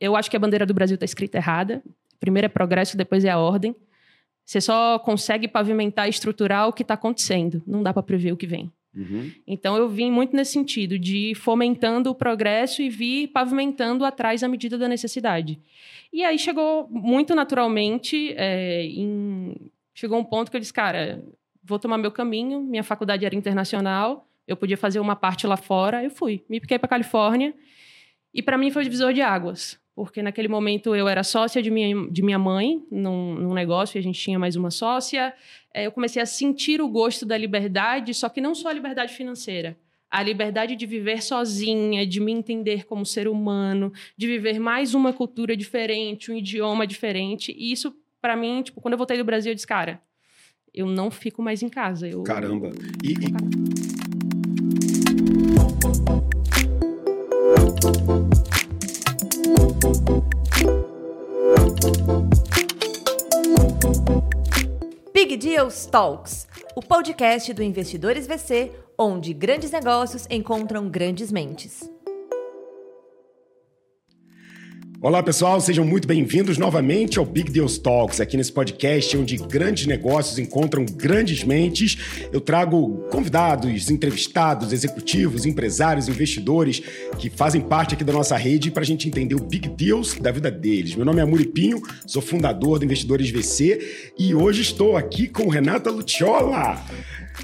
[0.00, 1.82] eu acho que a bandeira do Brasil está escrita errada.
[2.20, 3.74] Primeiro é progresso, depois é a ordem.
[4.44, 7.62] Você só consegue pavimentar e estruturar o que está acontecendo.
[7.66, 8.72] Não dá para prever o que vem.
[8.96, 9.30] Uhum.
[9.46, 14.48] Então eu vim muito nesse sentido, de fomentando o progresso e vir pavimentando atrás à
[14.48, 15.60] medida da necessidade.
[16.12, 19.54] E aí chegou muito naturalmente, é, em...
[19.94, 21.22] chegou um ponto que eu disse, cara,
[21.62, 26.02] vou tomar meu caminho, minha faculdade era internacional, eu podia fazer uma parte lá fora,
[26.02, 26.42] eu fui.
[26.48, 27.54] Me piquei para Califórnia
[28.32, 31.72] e para mim foi o divisor de águas porque naquele momento eu era sócia de
[31.72, 35.34] minha, de minha mãe num, num negócio e a gente tinha mais uma sócia.
[35.74, 39.12] É, eu comecei a sentir o gosto da liberdade, só que não só a liberdade
[39.12, 39.76] financeira.
[40.08, 45.12] A liberdade de viver sozinha, de me entender como ser humano, de viver mais uma
[45.12, 47.52] cultura diferente, um idioma diferente.
[47.58, 50.00] E isso, para mim, tipo, quando eu voltei do Brasil, eu disse, cara,
[50.72, 52.06] eu não fico mais em casa.
[52.06, 52.70] Eu, Caramba.
[53.02, 53.58] E, e...
[65.14, 71.88] Big Deals Talks, o podcast do Investidores VC, onde grandes negócios encontram grandes mentes.
[75.00, 79.86] Olá pessoal, sejam muito bem-vindos novamente ao Big Deals Talks, aqui nesse podcast onde grandes
[79.86, 81.96] negócios encontram grandes mentes.
[82.32, 86.82] Eu trago convidados, entrevistados, executivos, empresários, investidores
[87.16, 90.32] que fazem parte aqui da nossa rede para a gente entender o Big Deals da
[90.32, 90.96] vida deles.
[90.96, 95.92] Meu nome é Muripinho, sou fundador do Investidores VC e hoje estou aqui com Renata
[95.92, 96.84] Luciola.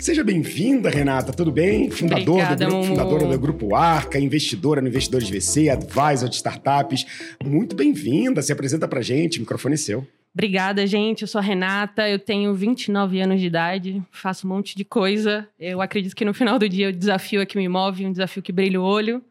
[0.01, 1.91] Seja bem-vinda, Renata, tudo bem?
[1.91, 7.07] Fundador Obrigada, do grupo, fundadora do Grupo Arca, investidora no Investidores VC, advisor de startups.
[7.43, 10.07] Muito bem-vinda, se apresenta pra gente, o microfone é seu.
[10.35, 11.23] Obrigada, gente.
[11.23, 15.49] Eu sou a Renata, eu tenho 29 anos de idade, faço um monte de coisa.
[15.59, 18.43] Eu acredito que no final do dia o desafio é que me move, um desafio
[18.43, 19.23] que brilha o olho.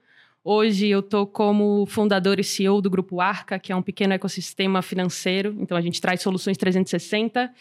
[0.46, 4.82] Hoje eu estou como fundador e CEO do Grupo Arca, que é um pequeno ecossistema
[4.82, 5.56] financeiro.
[5.60, 7.52] Então a gente traz soluções 360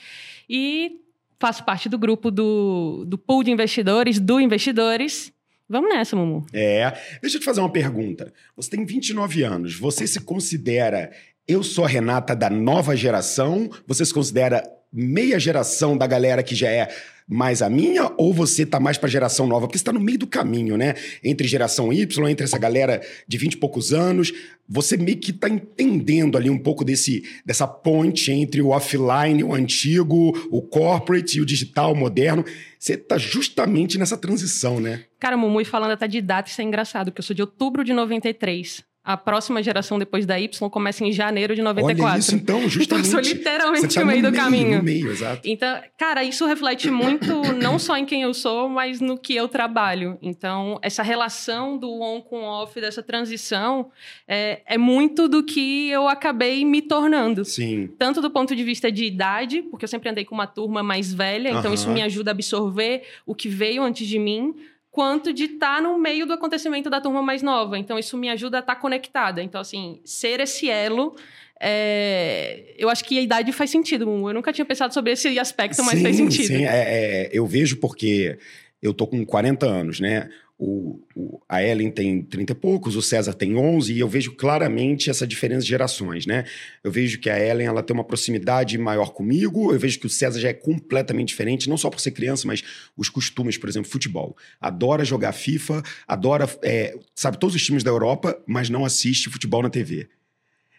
[0.49, 1.01] e
[1.43, 5.33] faço parte do grupo do, do pool de investidores, do Investidores.
[5.69, 6.47] Vamos nessa, Mumu.
[6.53, 6.93] É.
[7.21, 8.33] Deixa eu te fazer uma pergunta.
[8.55, 9.75] Você tem 29 anos.
[9.75, 11.11] Você se considera.
[11.49, 13.69] Eu sou a Renata da nova geração?
[13.89, 16.95] Você se considera meia geração da galera que já é
[17.33, 19.67] mais a minha ou você tá mais para geração nova?
[19.67, 20.95] Porque você tá no meio do caminho, né?
[21.25, 24.33] Entre geração Y, entre essa galera de 20 e poucos anos,
[24.69, 29.55] você meio que tá entendendo ali um pouco desse dessa ponte entre o offline, o
[29.55, 32.45] antigo, o corporate e o digital moderno.
[32.79, 35.05] Você tá justamente nessa transição, né?
[35.19, 37.85] Cara, Mumu, e falando até de data, isso é engraçado, porque eu sou de outubro
[37.85, 38.85] de 93.
[39.05, 42.05] A próxima geração depois da Y começa em janeiro de 94.
[42.05, 42.83] Olha isso, então, justamente.
[42.93, 44.79] Então, eu sou literalmente tá no meio do caminho.
[44.79, 45.41] No meio, exato.
[45.45, 49.49] Então, cara, isso reflete muito não só em quem eu sou, mas no que eu
[49.49, 50.19] trabalho.
[50.23, 53.91] Então, essa relação do on com off, dessa transição,
[54.29, 57.45] é, é muito do que eu acabei me tornando.
[57.45, 57.89] Sim.
[57.99, 61.13] Tanto do ponto de vista de idade, porque eu sempre andei com uma turma mais
[61.13, 64.55] velha, então isso me ajuda a absorver o que veio antes de mim,
[64.93, 67.79] quanto de estar tá no meio do acontecimento da turma mais nova.
[67.79, 69.43] Então, isso me ajuda a estar tá conectada.
[69.43, 71.17] Então, assim, ser esse elo.
[71.59, 72.75] É...
[72.77, 74.05] Eu acho que a idade faz sentido.
[74.05, 76.47] Eu nunca tinha pensado sobre esse aspecto, mas sim, faz sentido.
[76.47, 78.39] Sim, é, é, eu vejo porque
[78.83, 80.29] eu tô com 40 anos, né?
[80.59, 84.33] O, o, a Ellen tem 30 e poucos, o César tem 11, e eu vejo
[84.33, 86.45] claramente essa diferença de gerações, né?
[86.85, 90.11] Eu vejo que a Ellen ela tem uma proximidade maior comigo, eu vejo que o
[90.11, 92.63] César já é completamente diferente, não só por ser criança, mas
[92.97, 94.37] os costumes, por exemplo, futebol.
[94.61, 99.63] Adora jogar FIFA, adora, é, sabe, todos os times da Europa, mas não assiste futebol
[99.63, 100.09] na TV.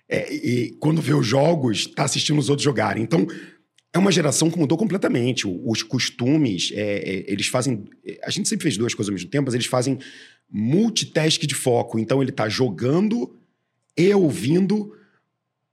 [0.08, 3.02] É, e quando vê os jogos, tá assistindo os outros jogarem.
[3.02, 3.26] Então,
[3.94, 5.46] é uma geração que mudou completamente.
[5.48, 7.84] Os costumes, é, é, eles fazem.
[8.24, 10.00] A gente sempre fez duas coisas ao mesmo tempo, mas eles fazem
[10.52, 12.00] multitask de foco.
[12.00, 13.36] Então ele está jogando
[13.96, 14.96] e ouvindo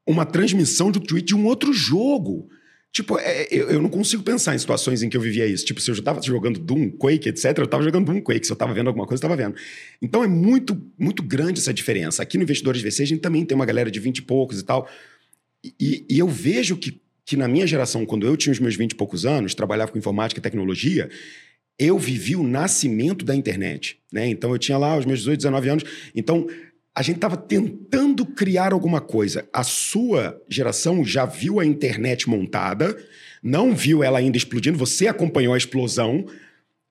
[0.06, 2.48] uma transmissão do tweet de um outro jogo.
[2.92, 5.64] Tipo, é, eu, eu, não consigo pensar em situações em que eu vivia isso.
[5.64, 8.44] Tipo, se eu já estava jogando Doom, Quake, etc., eu estava jogando Doom, Quake.
[8.44, 9.56] Se eu estava vendo alguma coisa, eu estava vendo.
[10.03, 12.22] Então é muito, muito grande essa diferença.
[12.22, 14.64] Aqui no Investidores VC, a gente também tem uma galera de 20 e poucos e
[14.64, 14.89] tal.
[15.80, 17.00] E, e eu vejo que
[17.30, 19.98] que na minha geração, quando eu tinha os meus 20 e poucos anos, trabalhava com
[19.98, 21.09] informática e tecnologia,
[21.78, 24.00] eu vivi o nascimento da internet.
[24.12, 24.27] Né?
[24.27, 25.84] Então eu tinha lá os meus 18, 19 anos.
[26.12, 26.48] Então
[26.92, 29.48] a gente estava tentando criar alguma coisa.
[29.53, 33.00] A sua geração já viu a internet montada,
[33.41, 36.27] não viu ela ainda explodindo, você acompanhou a explosão,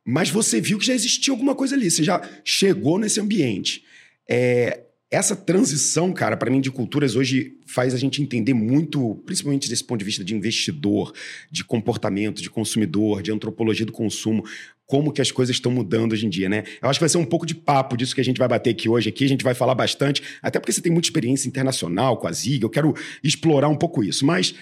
[0.06, 3.84] mas você viu que já existia alguma coisa ali, você já chegou nesse ambiente.
[4.26, 9.68] É, essa transição, cara, para mim de culturas hoje faz a gente entender muito, principalmente
[9.68, 11.14] desse ponto de vista de investidor,
[11.50, 14.46] de comportamento, de consumidor, de antropologia do consumo,
[14.86, 16.64] como que as coisas estão mudando hoje em dia, né?
[16.82, 18.72] Eu acho que vai ser um pouco de papo disso que a gente vai bater
[18.72, 19.10] aqui hoje.
[19.10, 22.32] Aqui a gente vai falar bastante, até porque você tem muita experiência internacional com a
[22.32, 22.62] Zig.
[22.62, 24.26] Eu quero explorar um pouco isso.
[24.26, 24.54] Mas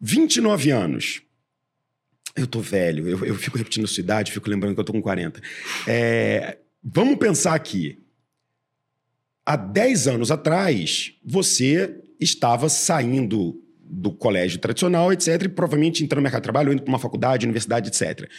[0.00, 1.22] 29 anos.
[2.36, 4.92] Eu tô velho, eu, eu fico repetindo a sua idade, fico lembrando que eu tô
[4.92, 5.42] com 40.
[5.86, 7.98] É, vamos pensar aqui.
[9.50, 16.22] Há 10 anos atrás, você estava saindo do colégio tradicional, etc., e provavelmente entrando no
[16.22, 18.30] mercado de trabalho, indo para uma faculdade, universidade, etc.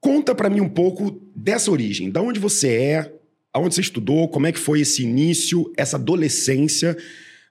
[0.00, 3.12] Conta para mim um pouco dessa origem, da onde você é,
[3.52, 6.96] aonde você estudou, como é que foi esse início, essa adolescência,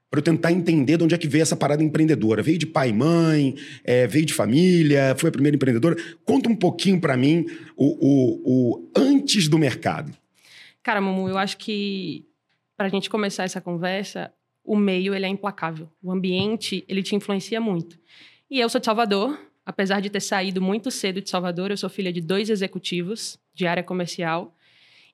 [0.10, 2.44] para eu tentar entender de onde é que veio essa parada empreendedora.
[2.44, 5.96] Veio de pai e mãe, é, veio de família, foi a primeira empreendedora.
[6.26, 7.46] Conta um pouquinho para mim
[7.78, 10.14] o, o, o antes do mercado.
[10.84, 12.26] Cara, Mamu, eu acho que
[12.82, 14.34] para a gente começar essa conversa,
[14.66, 15.88] o meio ele é implacável.
[16.02, 17.96] O ambiente ele te influencia muito.
[18.50, 21.92] E eu sou de Salvador, apesar de ter saído muito cedo de Salvador, eu sou
[21.92, 24.56] filha de dois executivos de área comercial.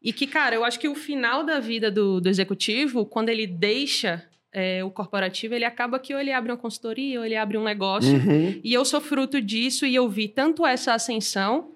[0.01, 3.45] E que, cara, eu acho que o final da vida do, do executivo, quando ele
[3.45, 7.57] deixa é, o corporativo, ele acaba que ou ele abre uma consultoria ou ele abre
[7.57, 8.13] um negócio.
[8.13, 8.61] Uhum.
[8.63, 11.73] E eu sou fruto disso e eu vi tanto essa ascensão,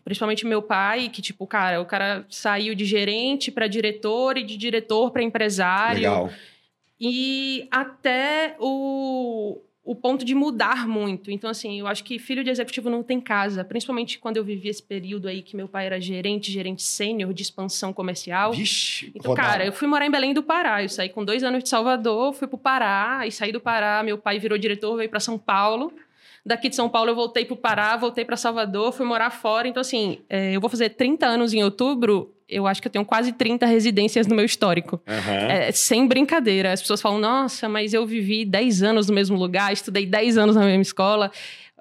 [0.00, 4.56] principalmente meu pai, que tipo, cara, o cara saiu de gerente para diretor e de
[4.56, 5.96] diretor para empresário.
[5.96, 6.30] Legal.
[6.98, 11.30] E até o, o ponto de mudar muito.
[11.30, 14.68] Então, assim, eu acho que filho de executivo não tem casa, principalmente quando eu vivi
[14.68, 18.52] esse período aí que meu pai era gerente, gerente sênior de expansão comercial.
[18.52, 20.82] Vixe, então, cara, eu fui morar em Belém do Pará.
[20.82, 24.16] Eu saí com dois anos de Salvador, fui pro Pará, e saí do Pará, meu
[24.16, 25.92] pai virou diretor, veio para São Paulo.
[26.44, 29.68] Daqui de São Paulo eu voltei pro Pará, voltei para Salvador, fui morar fora.
[29.68, 33.04] Então, assim, é, eu vou fazer 30 anos em outubro eu acho que eu tenho
[33.04, 35.00] quase 30 residências no meu histórico.
[35.08, 35.50] Uhum.
[35.50, 36.72] É, sem brincadeira.
[36.72, 40.54] As pessoas falam, nossa, mas eu vivi 10 anos no mesmo lugar, estudei 10 anos
[40.54, 41.32] na mesma escola.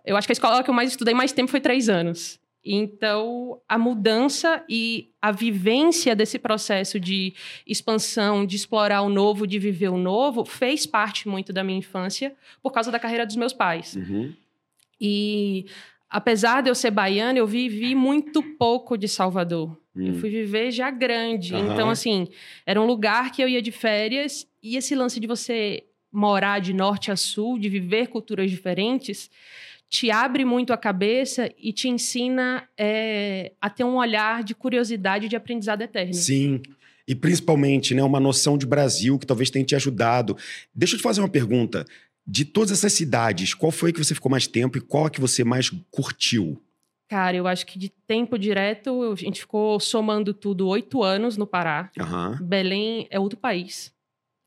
[0.06, 2.40] Eu acho que a escola que eu mais estudei mais tempo foi 3 anos.
[2.64, 7.34] Então, a mudança e a vivência desse processo de
[7.66, 12.34] expansão, de explorar o novo, de viver o novo, fez parte muito da minha infância
[12.62, 13.96] por causa da carreira dos meus pais.
[13.96, 14.32] Uhum.
[15.02, 15.66] E
[16.08, 19.76] apesar de eu ser baiana, eu vivi muito pouco de Salvador.
[19.96, 20.10] Hum.
[20.10, 21.56] Eu fui viver já grande.
[21.56, 21.74] Uhum.
[21.74, 22.28] Então, assim,
[22.66, 24.48] era um lugar que eu ia de férias.
[24.62, 29.30] E esse lance de você morar de norte a sul, de viver culturas diferentes,
[29.90, 35.26] te abre muito a cabeça e te ensina é, a ter um olhar de curiosidade
[35.26, 36.14] e de aprendizado eterno.
[36.14, 36.62] Sim.
[37.08, 40.38] E principalmente, né, uma noção de Brasil que talvez tenha te ajudado.
[40.74, 41.86] Deixa eu te fazer uma pergunta.
[42.26, 45.20] De todas essas cidades, qual foi que você ficou mais tempo e qual a que
[45.20, 46.62] você mais curtiu?
[47.10, 51.46] Cara, eu acho que de tempo direto, a gente ficou somando tudo oito anos no
[51.46, 51.92] Pará.
[52.00, 52.48] Uhum.
[52.48, 53.94] Belém é outro país.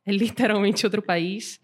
[0.06, 1.60] É literalmente outro país.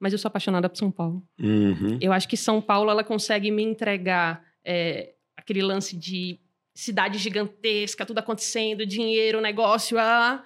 [0.00, 1.22] Mas eu sou apaixonada por São Paulo.
[1.38, 1.98] Uhum.
[2.00, 6.38] Eu acho que São Paulo ela consegue me entregar é, aquele lance de
[6.74, 10.44] cidade gigantesca, tudo acontecendo, dinheiro, negócio, a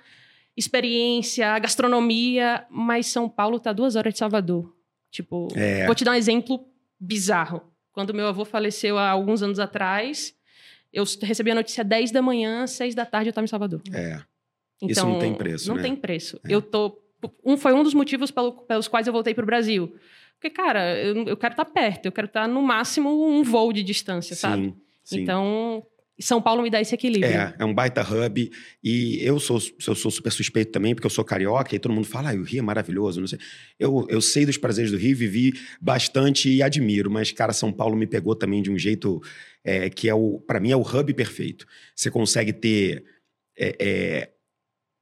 [0.57, 2.67] experiência, a gastronomia.
[2.71, 4.75] Mas São Paulo tá duas horas de Salvador.
[5.13, 5.85] Tipo, é.
[5.85, 6.67] vou te dar um exemplo
[6.99, 7.63] bizarro.
[7.93, 10.35] Quando meu avô faleceu há alguns anos atrás,
[10.91, 13.83] eu recebi a notícia 10 da manhã, 6 da tarde eu estava em Salvador.
[13.93, 14.23] É.
[14.81, 15.69] Então, Isso não tem preço.
[15.69, 15.83] Não né?
[15.83, 16.41] tem preço.
[16.43, 16.55] É.
[16.55, 16.99] Eu tô.
[17.45, 19.95] Um, foi um dos motivos pelo, pelos quais eu voltei para o Brasil.
[20.41, 23.45] Porque, cara, eu, eu quero estar tá perto, eu quero estar tá, no máximo um
[23.45, 24.75] voo de distância, sim, sabe?
[25.05, 25.21] Sim.
[25.21, 25.87] Então,
[26.23, 27.31] são Paulo me dá esse equilíbrio.
[27.31, 28.51] É, é um baita hub.
[28.83, 32.07] E eu sou, eu sou super suspeito também, porque eu sou carioca, e todo mundo
[32.07, 33.39] fala, ah, o Rio é maravilhoso, não sei.
[33.79, 37.97] Eu, eu sei dos prazeres do Rio, vivi bastante e admiro, mas, cara, São Paulo
[37.97, 39.21] me pegou também de um jeito
[39.65, 41.67] é, que é o, para mim, é o hub perfeito.
[41.95, 43.05] Você consegue ter
[43.59, 44.31] é, é,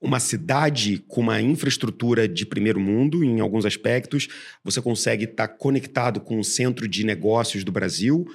[0.01, 4.29] uma cidade com uma infraestrutura de primeiro mundo em alguns aspectos,
[4.65, 8.27] você consegue estar tá conectado com o centro de negócios do Brasil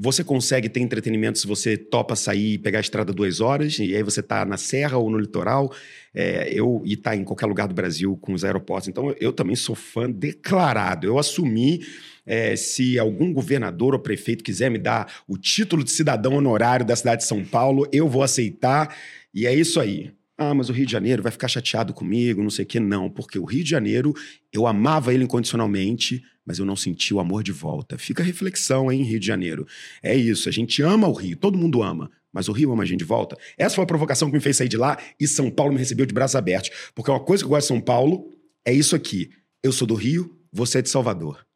[0.00, 3.96] você consegue ter entretenimento se você topa sair e pegar a estrada duas horas, e
[3.96, 5.74] aí você está na serra ou no litoral,
[6.14, 8.88] é, eu, e está em qualquer lugar do Brasil com os aeroportos.
[8.88, 11.04] Então, eu também sou fã declarado.
[11.04, 11.80] Eu assumi,
[12.24, 16.94] é, se algum governador ou prefeito quiser me dar o título de cidadão honorário da
[16.94, 18.96] cidade de São Paulo, eu vou aceitar.
[19.34, 20.12] E é isso aí.
[20.40, 22.78] Ah, mas o Rio de Janeiro vai ficar chateado comigo, não sei o quê.
[22.78, 24.14] Não, porque o Rio de Janeiro,
[24.52, 27.98] eu amava ele incondicionalmente, mas eu não senti o amor de volta.
[27.98, 29.66] Fica a reflexão, hein, Rio de Janeiro.
[30.00, 32.86] É isso, a gente ama o Rio, todo mundo ama, mas o Rio ama a
[32.86, 33.36] gente de volta.
[33.58, 36.06] Essa foi a provocação que me fez sair de lá e São Paulo me recebeu
[36.06, 36.70] de braços abertos.
[36.94, 38.30] Porque uma coisa que eu gosto de São Paulo
[38.64, 39.30] é isso aqui.
[39.60, 41.47] Eu sou do Rio, você é de Salvador.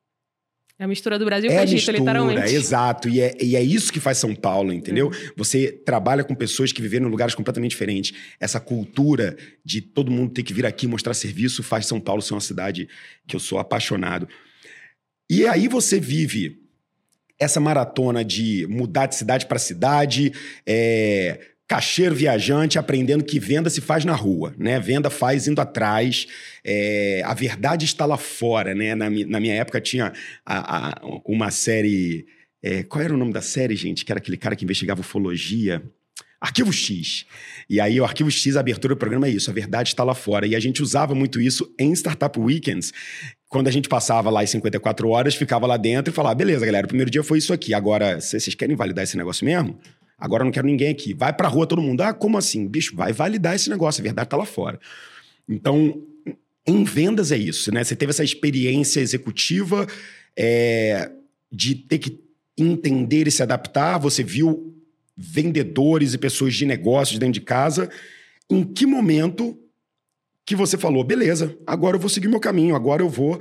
[0.83, 2.53] É a mistura do Brasil é com o Egito, mistura, literalmente.
[2.53, 3.09] Exato.
[3.09, 5.07] E é, e é isso que faz São Paulo, entendeu?
[5.07, 5.13] Uhum.
[5.37, 8.19] Você trabalha com pessoas que viveram em lugares completamente diferentes.
[8.41, 12.35] Essa cultura de todo mundo ter que vir aqui mostrar serviço faz São Paulo ser
[12.35, 12.89] uma cidade
[13.29, 14.29] que eu sou apaixonado.
[15.31, 16.59] E aí você vive
[17.39, 20.33] essa maratona de mudar de cidade para cidade,
[20.67, 21.39] é,
[21.73, 24.79] cacheiro viajante aprendendo que venda se faz na rua, né?
[24.79, 26.27] Venda faz indo atrás.
[26.63, 28.95] É, a verdade está lá fora, né?
[28.95, 30.13] Na, na minha época tinha
[30.45, 32.27] a, a, uma série.
[32.63, 34.05] É, qual era o nome da série, gente?
[34.05, 35.83] Que era aquele cara que investigava ufologia.
[36.39, 37.25] Arquivo X.
[37.71, 40.15] E aí, o Arquivo X, a abertura do programa é isso, a verdade está lá
[40.15, 40.47] fora.
[40.47, 42.93] E a gente usava muito isso em Startup Weekends,
[43.49, 46.85] quando a gente passava lá as 54 horas, ficava lá dentro e falava: beleza, galera,
[46.85, 47.73] o primeiro dia foi isso aqui.
[47.73, 49.81] Agora, vocês querem validar esse negócio mesmo?
[50.23, 51.13] Agora eu não quero ninguém aqui.
[51.13, 52.01] Vai pra rua todo mundo.
[52.01, 52.69] Ah, como assim?
[52.69, 54.01] Bicho, vai validar esse negócio.
[54.01, 54.79] A verdade tá lá fora.
[55.49, 56.01] Então,
[56.65, 57.83] em vendas é isso, né?
[57.83, 59.85] Você teve essa experiência executiva
[60.37, 61.11] é,
[61.51, 62.21] de ter que
[62.57, 63.99] entender e se adaptar.
[63.99, 64.73] Você viu
[65.17, 67.91] vendedores e pessoas de negócios dentro de casa.
[68.49, 69.59] Em que momento
[70.47, 73.41] que você falou, beleza, agora eu vou seguir meu caminho, agora eu vou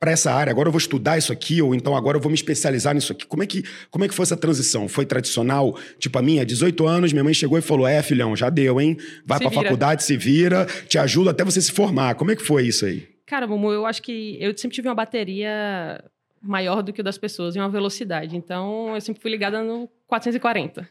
[0.00, 2.34] para essa área, agora eu vou estudar isso aqui, ou então agora eu vou me
[2.34, 3.26] especializar nisso aqui.
[3.26, 4.88] Como é que, como é que foi essa transição?
[4.88, 5.76] Foi tradicional?
[5.98, 8.96] Tipo, a minha, 18 anos, minha mãe chegou e falou: É, filhão, já deu, hein?
[9.26, 9.50] Vai vira.
[9.50, 12.14] faculdade, se vira, te ajuda até você se formar.
[12.14, 13.06] Como é que foi isso aí?
[13.26, 16.02] Cara, Mumu, eu acho que eu sempre tive uma bateria
[16.40, 18.34] maior do que o das pessoas e uma velocidade.
[18.34, 20.88] Então, eu sempre fui ligada no 440.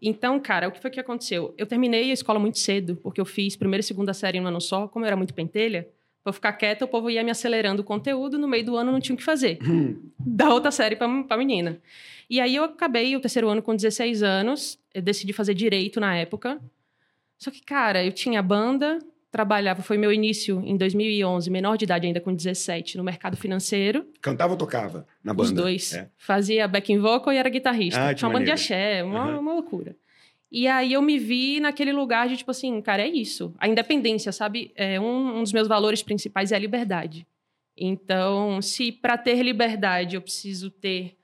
[0.00, 1.54] Então, cara, o que foi que aconteceu?
[1.56, 4.60] Eu terminei a escola muito cedo, porque eu fiz primeira e segunda série no ano
[4.60, 5.88] só, como eu era muito pentelha
[6.28, 9.00] Eu ficar quieta, o povo ia me acelerando o conteúdo, no meio do ano não
[9.00, 9.58] tinha o que fazer.
[9.62, 9.96] Hum.
[10.18, 11.80] Da outra série pra, pra menina.
[12.28, 16.14] E aí eu acabei o terceiro ano com 16 anos, eu decidi fazer direito na
[16.14, 16.60] época.
[17.38, 18.98] Só que, cara, eu tinha banda,
[19.30, 24.06] trabalhava, foi meu início em 2011, menor de idade ainda com 17, no mercado financeiro.
[24.20, 25.44] Cantava ou tocava na banda?
[25.44, 25.94] Os dois.
[25.94, 26.08] É.
[26.16, 28.08] Fazia backing vocal e era guitarrista.
[28.08, 29.40] Ah, Tinha uma banda de axé, uma, uhum.
[29.40, 29.96] uma loucura.
[30.50, 33.54] E aí eu me vi naquele lugar de tipo assim, cara, é isso.
[33.58, 34.72] A independência, sabe?
[34.74, 37.26] É um, um dos meus valores principais é a liberdade.
[37.76, 41.17] Então, se para ter liberdade eu preciso ter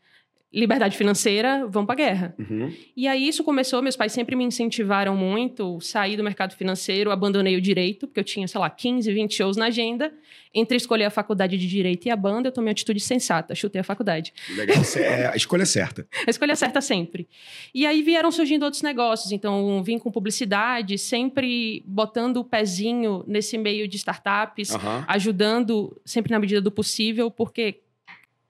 [0.54, 2.34] liberdade financeira, vão para guerra.
[2.38, 2.73] Uhum.
[2.96, 7.56] E aí isso começou, meus pais sempre me incentivaram muito, saí do mercado financeiro, abandonei
[7.56, 10.12] o direito, porque eu tinha, sei lá, 15, 20 shows na agenda.
[10.56, 13.80] Entre escolher a faculdade de direito e a banda, eu tomei uma atitude sensata, chutei
[13.80, 14.32] a faculdade.
[14.56, 16.06] Legal, é a escolha certa.
[16.25, 17.26] a escolha certa sempre.
[17.75, 23.58] E aí vieram surgindo outros negócios, então vim com publicidade, sempre botando o pezinho nesse
[23.58, 25.04] meio de startups, uhum.
[25.08, 27.80] ajudando sempre na medida do possível, porque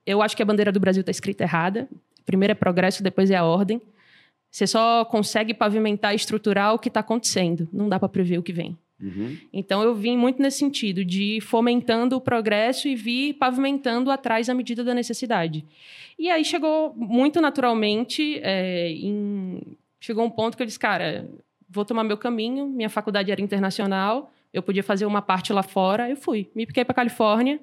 [0.06, 1.88] eu acho que a bandeira do Brasil está escrita errada.
[2.25, 3.80] Primeiro é progresso, depois é a ordem.
[4.50, 7.68] Você só consegue pavimentar e estruturar o que está acontecendo.
[7.73, 8.78] Não dá para prever o que vem.
[9.00, 9.37] Uhum.
[9.52, 14.54] Então eu vim muito nesse sentido de fomentando o progresso e vir pavimentando atrás à
[14.54, 15.64] medida da necessidade.
[16.18, 19.61] E aí chegou muito naturalmente, é, em...
[20.00, 21.28] chegou um ponto que eu disse, cara,
[21.68, 22.66] vou tomar meu caminho.
[22.66, 26.08] Minha faculdade era internacional, eu podia fazer uma parte lá fora.
[26.08, 27.58] Eu fui, me piquei para Califórnia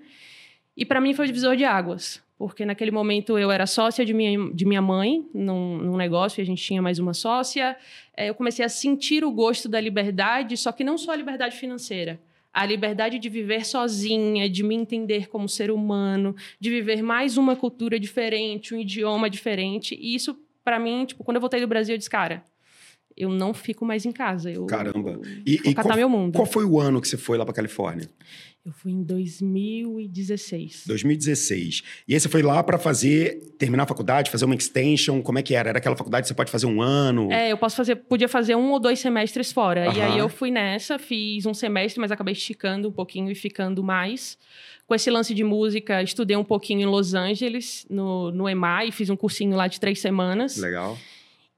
[0.76, 4.16] e para mim foi o divisor de águas porque naquele momento eu era sócia de
[4.16, 7.78] minha, de minha mãe num, num negócio e a gente tinha mais uma sócia.
[8.18, 11.56] É, eu comecei a sentir o gosto da liberdade, só que não só a liberdade
[11.56, 12.20] financeira.
[12.52, 17.56] A liberdade de viver sozinha, de me entender como ser humano, de viver mais uma
[17.56, 19.96] cultura diferente, um idioma diferente.
[20.02, 22.44] E isso, para mim, tipo, quando eu voltei do Brasil, eu disse, cara,
[23.16, 24.50] eu não fico mais em casa.
[24.50, 25.20] Eu, Caramba.
[25.46, 26.36] E, e qual, meu mundo.
[26.38, 28.10] qual foi o ano que você foi lá para Califórnia?
[28.64, 30.84] Eu fui em 2016.
[30.86, 31.82] 2016.
[32.08, 35.42] E aí você foi lá para fazer, terminar a faculdade, fazer uma extension, como é
[35.42, 35.70] que era?
[35.70, 37.32] Era aquela faculdade que você pode fazer um ano?
[37.32, 39.90] É, eu posso fazer, podia fazer um ou dois semestres fora.
[39.90, 39.96] Uhum.
[39.96, 43.84] E aí eu fui nessa, fiz um semestre, mas acabei esticando um pouquinho e ficando
[43.84, 44.38] mais.
[44.86, 49.10] Com esse lance de música, estudei um pouquinho em Los Angeles, no, no EMAI, fiz
[49.10, 50.58] um cursinho lá de três semanas.
[50.58, 51.00] Legal.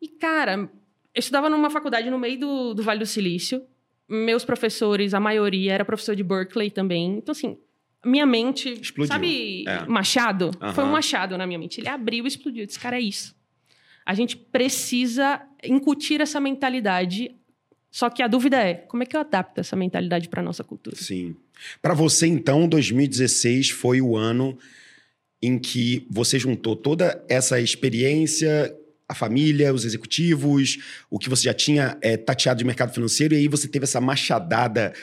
[0.01, 0.69] E, cara,
[1.13, 3.61] eu estudava numa faculdade no meio do, do Vale do Silício
[4.07, 7.17] meus professores, a maioria era professor de Berkeley também.
[7.17, 7.57] Então, assim,
[8.05, 8.69] minha mente.
[8.69, 9.13] Explodiu.
[9.13, 9.85] Sabe, é.
[9.85, 10.51] Machado?
[10.61, 10.73] Uhum.
[10.73, 11.79] Foi um Machado na minha mente.
[11.79, 12.63] Ele abriu e explodiu.
[12.63, 13.35] Esse cara é isso.
[14.05, 17.35] A gente precisa incutir essa mentalidade.
[17.89, 20.95] Só que a dúvida é: como é que eu adapto essa mentalidade para nossa cultura?
[20.95, 21.35] Sim.
[21.81, 24.57] Para você, então, 2016 foi o ano
[25.41, 28.75] em que você juntou toda essa experiência
[29.07, 30.77] a família, os executivos,
[31.09, 34.01] o que você já tinha é, tateado de mercado financeiro, e aí você teve essa
[34.01, 34.93] machadada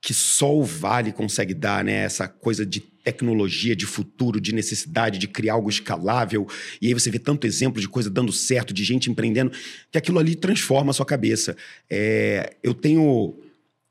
[0.00, 2.04] que só o Vale consegue dar, né?
[2.04, 6.46] Essa coisa de tecnologia, de futuro, de necessidade de criar algo escalável.
[6.80, 9.52] E aí você vê tanto exemplo de coisa dando certo, de gente empreendendo,
[9.90, 11.56] que aquilo ali transforma a sua cabeça.
[11.88, 13.38] É, eu tenho.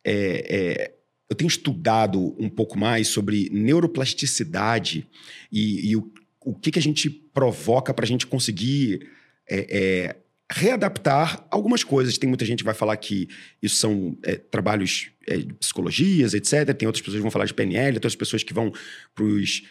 [0.03, 0.93] É, é,
[1.29, 5.05] eu tenho estudado um pouco mais sobre neuroplasticidade
[5.51, 6.11] e, e o,
[6.43, 9.07] o que, que a gente provoca para a gente conseguir
[9.49, 10.15] é, é,
[10.51, 12.17] readaptar algumas coisas.
[12.17, 13.27] Tem muita gente que vai falar que
[13.61, 16.73] isso são é, trabalhos é, de psicologias, etc.
[16.73, 18.71] Tem outras pessoas que vão falar de PNL, outras pessoas que vão
[19.13, 19.63] para os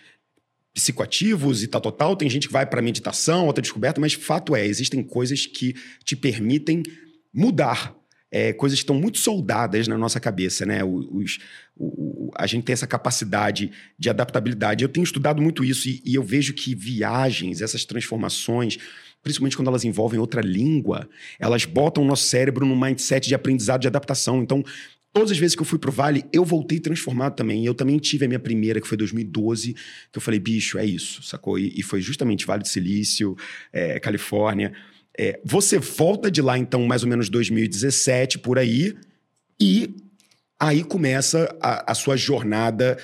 [0.75, 2.17] psicoativos e tal, total.
[2.17, 6.15] Tem gente que vai para meditação, outra descoberta, mas fato é, existem coisas que te
[6.15, 6.83] permitem
[7.33, 7.97] mudar.
[8.31, 10.85] É, coisas que estão muito soldadas na nossa cabeça, né?
[10.85, 11.39] Os,
[11.75, 14.85] o, a gente tem essa capacidade de adaptabilidade.
[14.85, 18.77] Eu tenho estudado muito isso e, e eu vejo que viagens, essas transformações,
[19.29, 21.09] principalmente quando elas envolvem outra língua,
[21.39, 24.43] elas botam o nosso cérebro num mindset de aprendizado, de adaptação.
[24.43, 24.65] Então,
[25.11, 27.65] Todas as vezes que eu fui pro Vale, eu voltei transformado também.
[27.65, 31.23] Eu também tive a minha primeira, que foi 2012, que eu falei, bicho, é isso,
[31.23, 31.59] sacou?
[31.59, 33.35] E, foi justamente Vale do Silício,
[33.73, 34.73] é, Califórnia.
[35.19, 38.95] É, você volta de lá, então, mais ou menos 2017, por aí,
[39.59, 39.97] e
[40.61, 42.99] aí começa a, a sua jornada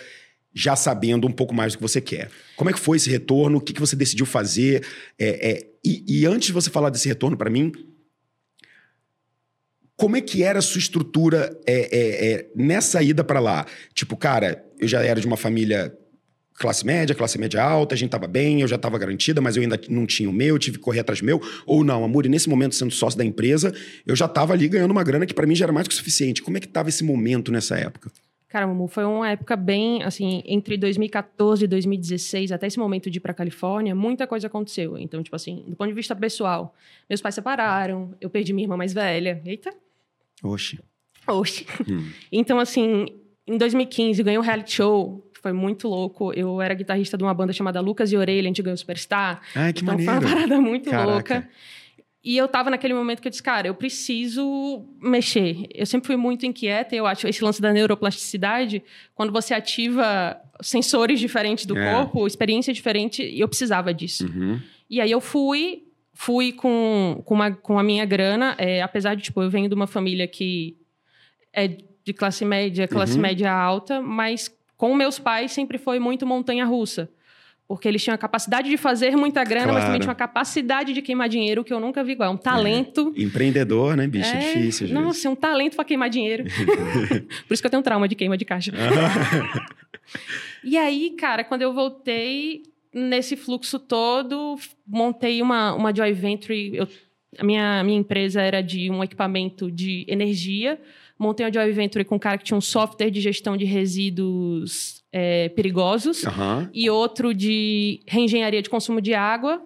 [0.55, 2.31] já sabendo um pouco mais do que você quer.
[2.55, 3.59] Como é que foi esse retorno?
[3.59, 4.87] O que, que você decidiu fazer?
[5.19, 7.73] É, é, e, e, antes de você falar desse retorno para mim,
[9.97, 13.67] como é que era a sua estrutura é, é, é, nessa ida para lá?
[13.93, 15.97] Tipo, cara, eu já era de uma família
[16.55, 19.63] classe média, classe média alta, a gente tava bem, eu já tava garantida, mas eu
[19.63, 21.41] ainda não tinha o meu, tive que correr atrás do meu.
[21.67, 23.75] Ou não, amor, e nesse momento, sendo sócio da empresa,
[24.07, 26.43] eu já tava ali ganhando uma grana que para mim já era mais que suficiente.
[26.43, 28.11] Como é que tava esse momento nessa época?
[28.55, 33.19] Cara, Mumu, foi uma época bem, assim, entre 2014 e 2016, até esse momento de
[33.19, 34.97] ir pra Califórnia, muita coisa aconteceu.
[34.97, 36.73] Então, tipo assim, do ponto de vista pessoal,
[37.11, 39.43] meus pais separaram, eu perdi minha irmã mais velha.
[39.45, 39.75] Eita,
[40.41, 40.79] Oxi.
[41.27, 41.67] Oxi.
[41.91, 42.09] Hum.
[42.31, 43.07] Então, assim,
[43.45, 45.29] em 2015, eu ganhei um reality show.
[45.43, 46.33] Foi muito louco.
[46.33, 49.43] Eu era guitarrista de uma banda chamada Lucas e Orelha, a gente ganhou Superstar.
[49.57, 50.13] Ai, que então, maneiro.
[50.13, 51.11] foi uma parada muito Caraca.
[51.13, 51.49] louca.
[52.25, 55.67] E eu tava naquele momento que eu disse, cara, eu preciso mexer.
[55.75, 58.83] Eu sempre fui muito inquieta, eu acho esse lance da neuroplasticidade,
[59.15, 61.93] quando você ativa sensores diferentes do é.
[61.93, 64.27] corpo, experiência diferente, eu precisava disso.
[64.27, 64.59] Uhum.
[64.89, 65.83] E aí eu fui,
[66.15, 69.75] fui com, com, uma, com a minha grana, é, apesar de, tipo, eu venho de
[69.75, 70.79] uma família que
[71.53, 73.21] é de classe média, classe uhum.
[73.21, 77.11] média alta, mas com meus pais sempre foi muito montanha-russa.
[77.67, 79.79] Porque eles tinham a capacidade de fazer muita grana, claro.
[79.79, 82.31] mas também tinham a capacidade de queimar dinheiro que eu nunca vi igual.
[82.33, 83.13] Um talento.
[83.17, 83.23] É.
[83.23, 84.35] Empreendedor, né, bicho?
[84.35, 84.89] É, é difícil.
[84.89, 85.27] Nossa, vezes.
[85.27, 86.45] um talento para queimar dinheiro.
[87.49, 88.71] Por isso que eu tenho trauma de queima de caixa.
[90.63, 96.77] e aí, cara, quando eu voltei, nesse fluxo todo, montei uma, uma joint venture.
[96.77, 96.87] Eu,
[97.39, 100.79] a minha, minha empresa era de um equipamento de energia.
[101.19, 105.04] Montei uma joint venture com um cara que tinha um software de gestão de resíduos
[105.17, 106.69] é, perigosos uhum.
[106.75, 109.65] e outro de reengenharia de consumo de água.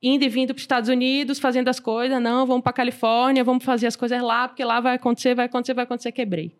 [0.00, 2.22] Indo e vindo para os Estados Unidos, fazendo as coisas.
[2.22, 5.74] Não, vamos para Califórnia, vamos fazer as coisas lá, porque lá vai acontecer, vai acontecer,
[5.74, 6.12] vai acontecer.
[6.12, 6.56] Quebrei.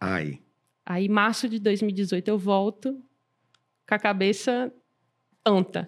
[0.00, 0.40] Ai.
[0.84, 3.00] Aí, março de 2018, eu volto
[3.88, 4.72] com a cabeça
[5.44, 5.86] tonta.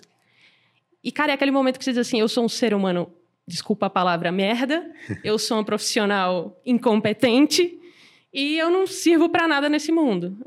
[1.02, 3.12] E, cara, é aquele momento que você diz assim: eu sou um ser humano,
[3.46, 4.88] desculpa a palavra merda,
[5.24, 7.81] eu sou um profissional incompetente
[8.32, 10.38] e eu não sirvo para nada nesse mundo.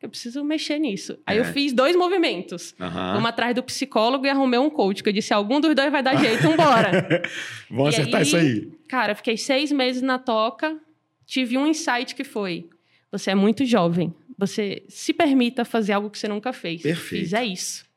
[0.00, 1.18] Eu preciso mexer nisso.
[1.26, 1.40] Aí é.
[1.40, 2.74] eu fiz dois movimentos.
[2.78, 3.18] Uhum.
[3.18, 6.02] Uma atrás do psicólogo e arrumei um coach, que eu disse: algum dos dois vai
[6.02, 7.22] dar jeito, vambora.
[7.70, 8.70] Vamos acertar aí, isso aí.
[8.86, 10.76] Cara, fiquei seis meses na toca,
[11.24, 12.68] tive um insight que foi:
[13.10, 16.82] você é muito jovem, você se permita fazer algo que você nunca fez.
[16.82, 17.22] Perfeito.
[17.22, 17.88] Fiz é isso.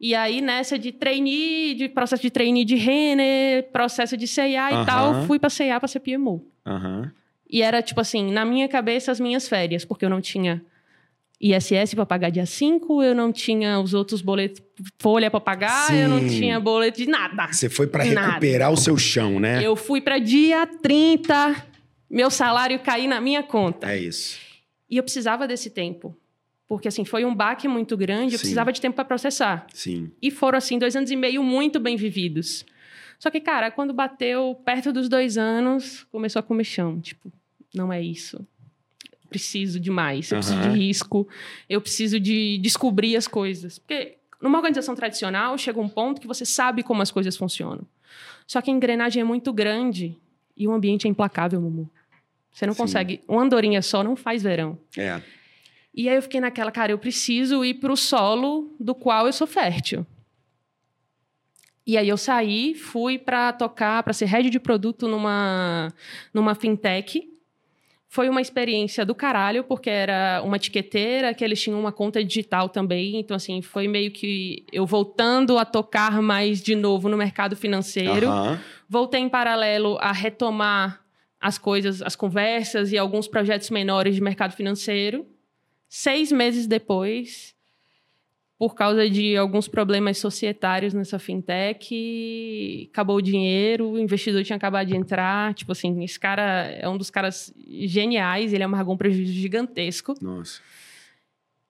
[0.00, 4.86] E aí, nessa de trainee, de processo de trainee de Renner, processo de CIA e
[4.86, 6.44] tal, fui pra CIA pra ser PMO.
[6.66, 7.10] Uhum.
[7.48, 10.62] E era, tipo assim, na minha cabeça, as minhas férias, porque eu não tinha
[11.40, 14.62] ISS para pagar dia 5, eu não tinha os outros boletos,
[14.98, 15.96] folha para pagar, Sim.
[15.96, 17.52] eu não tinha boleto de nada.
[17.52, 19.62] Você foi para recuperar o seu chão, né?
[19.62, 21.54] Eu fui para dia 30,
[22.08, 23.92] meu salário cair na minha conta.
[23.92, 24.38] É isso.
[24.88, 26.16] E eu precisava desse tempo.
[26.66, 28.44] Porque, assim, foi um baque muito grande, eu Sim.
[28.44, 29.66] precisava de tempo para processar.
[29.72, 30.10] Sim.
[30.22, 32.64] E foram, assim, dois anos e meio muito bem vividos.
[33.18, 37.00] Só que, cara, quando bateu perto dos dois anos, começou a comer chão.
[37.00, 37.32] Tipo,
[37.74, 38.46] não é isso.
[39.28, 41.28] Preciso de mais, eu preciso de risco,
[41.68, 43.78] eu preciso de descobrir as coisas.
[43.78, 47.82] Porque numa organização tradicional, chega um ponto que você sabe como as coisas funcionam.
[48.46, 50.16] Só que a engrenagem é muito grande
[50.56, 51.90] e o ambiente é implacável, Mumu.
[52.52, 52.82] Você não Sim.
[52.82, 53.20] consegue.
[53.26, 54.78] Uma andorinha só não faz verão.
[54.96, 55.20] É.
[55.92, 59.32] E aí eu fiquei naquela, cara, eu preciso ir para o solo do qual eu
[59.32, 60.06] sou fértil.
[61.86, 65.92] E aí eu saí, fui para tocar, para ser head de produto numa,
[66.32, 67.30] numa fintech.
[68.08, 72.68] Foi uma experiência do caralho, porque era uma etiqueteira, que eles tinham uma conta digital
[72.68, 73.18] também.
[73.18, 78.28] Então, assim, foi meio que eu voltando a tocar mais de novo no mercado financeiro.
[78.28, 78.58] Uhum.
[78.88, 81.04] Voltei em paralelo a retomar
[81.40, 85.26] as coisas, as conversas e alguns projetos menores de mercado financeiro.
[85.88, 87.53] Seis meses depois,
[88.58, 94.86] por causa de alguns problemas societários nessa fintech, acabou o dinheiro, o investidor tinha acabado
[94.86, 95.52] de entrar.
[95.54, 97.52] Tipo assim, esse cara é um dos caras
[97.84, 100.14] geniais, ele amargou um prejuízo gigantesco.
[100.20, 100.60] Nossa.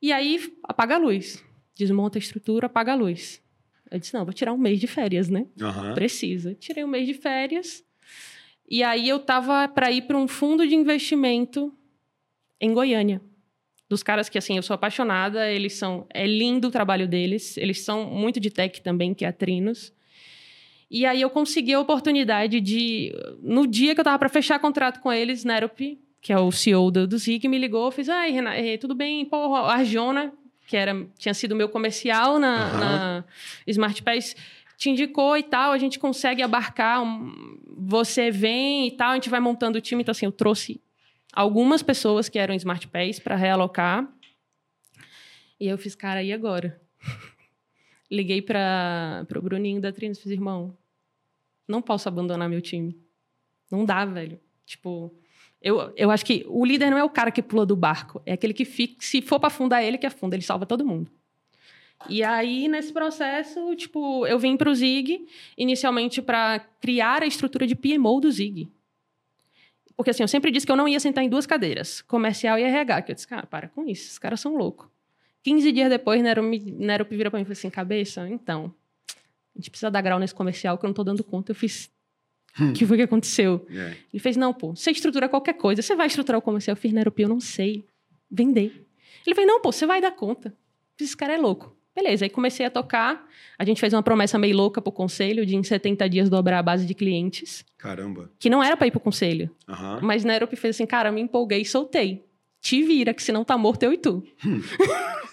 [0.00, 1.42] E aí, apaga a luz.
[1.76, 3.42] desmonta a estrutura, apaga a luz.
[3.90, 5.46] Eu disse, não, vou tirar um mês de férias, né?
[5.60, 5.94] Aham.
[5.94, 6.54] Precisa.
[6.54, 7.82] Tirei um mês de férias.
[8.68, 11.72] E aí eu tava para ir para um fundo de investimento
[12.60, 13.20] em Goiânia.
[13.88, 16.06] Dos caras que, assim, eu sou apaixonada, eles são...
[16.12, 19.92] É lindo o trabalho deles, eles são muito de tech também, que é a Trinos.
[20.90, 23.12] E aí eu consegui a oportunidade de...
[23.42, 26.90] No dia que eu tava para fechar contrato com eles, Nerup, que é o CEO
[26.90, 29.24] do, do Zig, me ligou, fez, ai, Renato, eh, tudo bem?
[29.26, 30.32] Pô, a Arjona,
[30.66, 32.78] que era, tinha sido meu comercial na, Aham.
[32.80, 33.24] na
[33.66, 34.34] Smart Pass,
[34.78, 39.28] te indicou e tal, a gente consegue abarcar, um- você vem e tal, a gente
[39.28, 40.00] vai montando o time.
[40.02, 40.80] Então, assim, eu trouxe
[41.34, 44.08] algumas pessoas que eram Smart Pass para realocar.
[45.58, 46.80] E eu fiz, cara, e agora?
[48.10, 50.76] Liguei para o Bruninho da Trinos fiz, irmão,
[51.66, 52.96] não posso abandonar meu time.
[53.70, 54.38] Não dá, velho.
[54.64, 55.12] Tipo,
[55.60, 58.34] eu, eu acho que o líder não é o cara que pula do barco, é
[58.34, 61.10] aquele que fica, se for para afundar ele, que afunda, ele salva todo mundo.
[62.08, 67.66] E aí, nesse processo, tipo, eu vim para o Zig, inicialmente para criar a estrutura
[67.66, 68.70] de PMO do Zig.
[69.96, 72.62] Porque assim, eu sempre disse que eu não ia sentar em duas cadeiras, comercial e
[72.62, 73.02] RH.
[73.02, 74.88] Que eu disse, cara, para com isso, esses caras são loucos.
[75.42, 78.74] 15 dias depois, Nerup Nerup vira para mim e falou assim, cabeça, então,
[79.54, 81.52] a gente precisa dar grau nesse comercial que eu não tô dando conta.
[81.52, 81.90] Eu fiz,
[82.58, 83.66] o que foi que aconteceu?
[83.70, 83.96] É.
[84.12, 86.72] Ele fez, não, pô, você estrutura qualquer coisa, você vai estruturar o comercial.
[86.72, 87.84] Eu fiz, Nerup, eu não sei
[88.30, 88.86] vender.
[89.26, 90.54] Ele fez, não, pô, você vai dar conta.
[90.98, 91.76] Esse cara é louco.
[91.94, 93.24] Beleza, aí comecei a tocar.
[93.56, 96.62] A gente fez uma promessa meio louca pro conselho de em 70 dias dobrar a
[96.62, 98.30] base de clientes, Caramba.
[98.38, 99.48] que não era para ir pro conselho.
[99.68, 100.00] Aham.
[100.02, 102.24] Mas Nerup fez assim, cara, me empolguei e soltei.
[102.60, 104.24] Te vira, que senão tá morto eu e tu.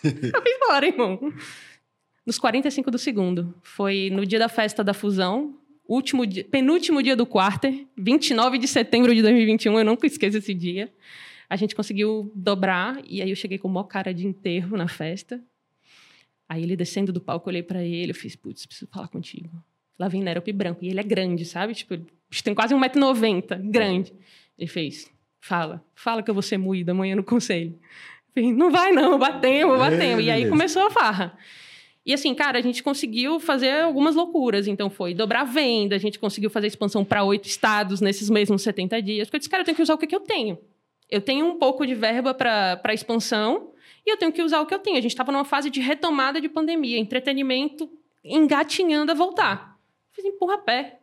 [0.03, 1.33] eu fui embora, irmão.
[2.25, 3.55] Nos 45 do segundo.
[3.63, 5.55] Foi no dia da festa da fusão,
[5.87, 10.53] último dia, penúltimo dia do quarter, 29 de setembro de 2021, eu nunca esqueço esse
[10.53, 10.91] dia.
[11.49, 15.41] A gente conseguiu dobrar, e aí eu cheguei com maior cara de enterro na festa.
[16.51, 19.49] Aí ele descendo do palco, eu olhei pra ele, eu fiz, putz, preciso falar contigo.
[19.97, 21.73] Lá vem Nerup branco, e ele é grande, sabe?
[21.73, 22.05] Tipo, ele
[22.43, 24.11] tem quase 1,90m, grande.
[24.59, 25.09] Ele fez,
[25.39, 27.79] fala, fala que eu vou ser moída amanhã no conselho.
[28.35, 30.25] Eu não vai não, batemos, batemos.
[30.25, 31.37] E aí começou a farra.
[32.05, 34.67] E assim, cara, a gente conseguiu fazer algumas loucuras.
[34.67, 38.61] Então foi dobrar a venda, a gente conseguiu fazer expansão para oito estados nesses mesmos
[38.61, 39.29] 70 dias.
[39.29, 40.57] Porque eu disse, cara, eu tenho que usar o que, que eu tenho.
[41.09, 43.70] Eu tenho um pouco de verba para expansão
[44.05, 44.97] e eu tenho que usar o que eu tenho.
[44.97, 47.89] A gente estava numa fase de retomada de pandemia, entretenimento
[48.23, 49.77] engatinhando a voltar.
[50.11, 50.99] Fiz empurra pé.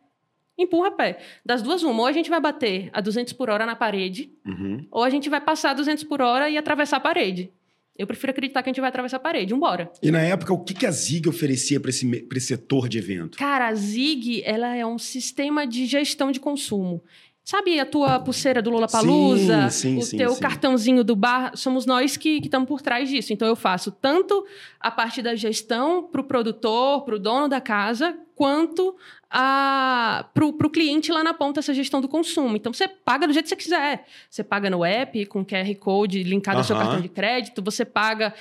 [0.57, 1.19] Empurra pé.
[1.45, 2.01] Das duas, uma.
[2.01, 4.85] Ou a gente vai bater a 200 por hora na parede, Uhum.
[4.91, 7.51] ou a gente vai passar a 200 por hora e atravessar a parede.
[7.97, 9.53] Eu prefiro acreditar que a gente vai atravessar a parede.
[9.53, 9.91] Vambora.
[10.01, 12.97] E na época, o que, que a Zig oferecia para esse, pra esse setor de
[12.97, 13.37] evento?
[13.37, 17.03] Cara, a Zig, ela é um sistema de gestão de consumo.
[17.43, 18.71] Sabe a tua pulseira do?
[18.87, 20.39] Sim, sim, o sim, teu sim.
[20.39, 21.55] cartãozinho do bar?
[21.55, 23.33] Somos nós que estamos por trás disso.
[23.33, 24.45] Então, eu faço tanto
[24.79, 28.95] a parte da gestão para o produtor, para o dono da casa, quanto
[29.29, 32.55] para o cliente lá na ponta, essa gestão do consumo.
[32.55, 34.05] Então, você paga do jeito que você quiser.
[34.29, 37.63] Você paga no app, com QR Code linkado ao seu cartão de crédito.
[37.63, 38.31] Você paga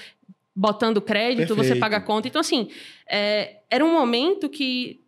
[0.55, 1.81] botando crédito, você Perfeito.
[1.81, 2.29] paga a conta.
[2.29, 2.69] Então, assim,
[3.09, 5.01] é, era um momento que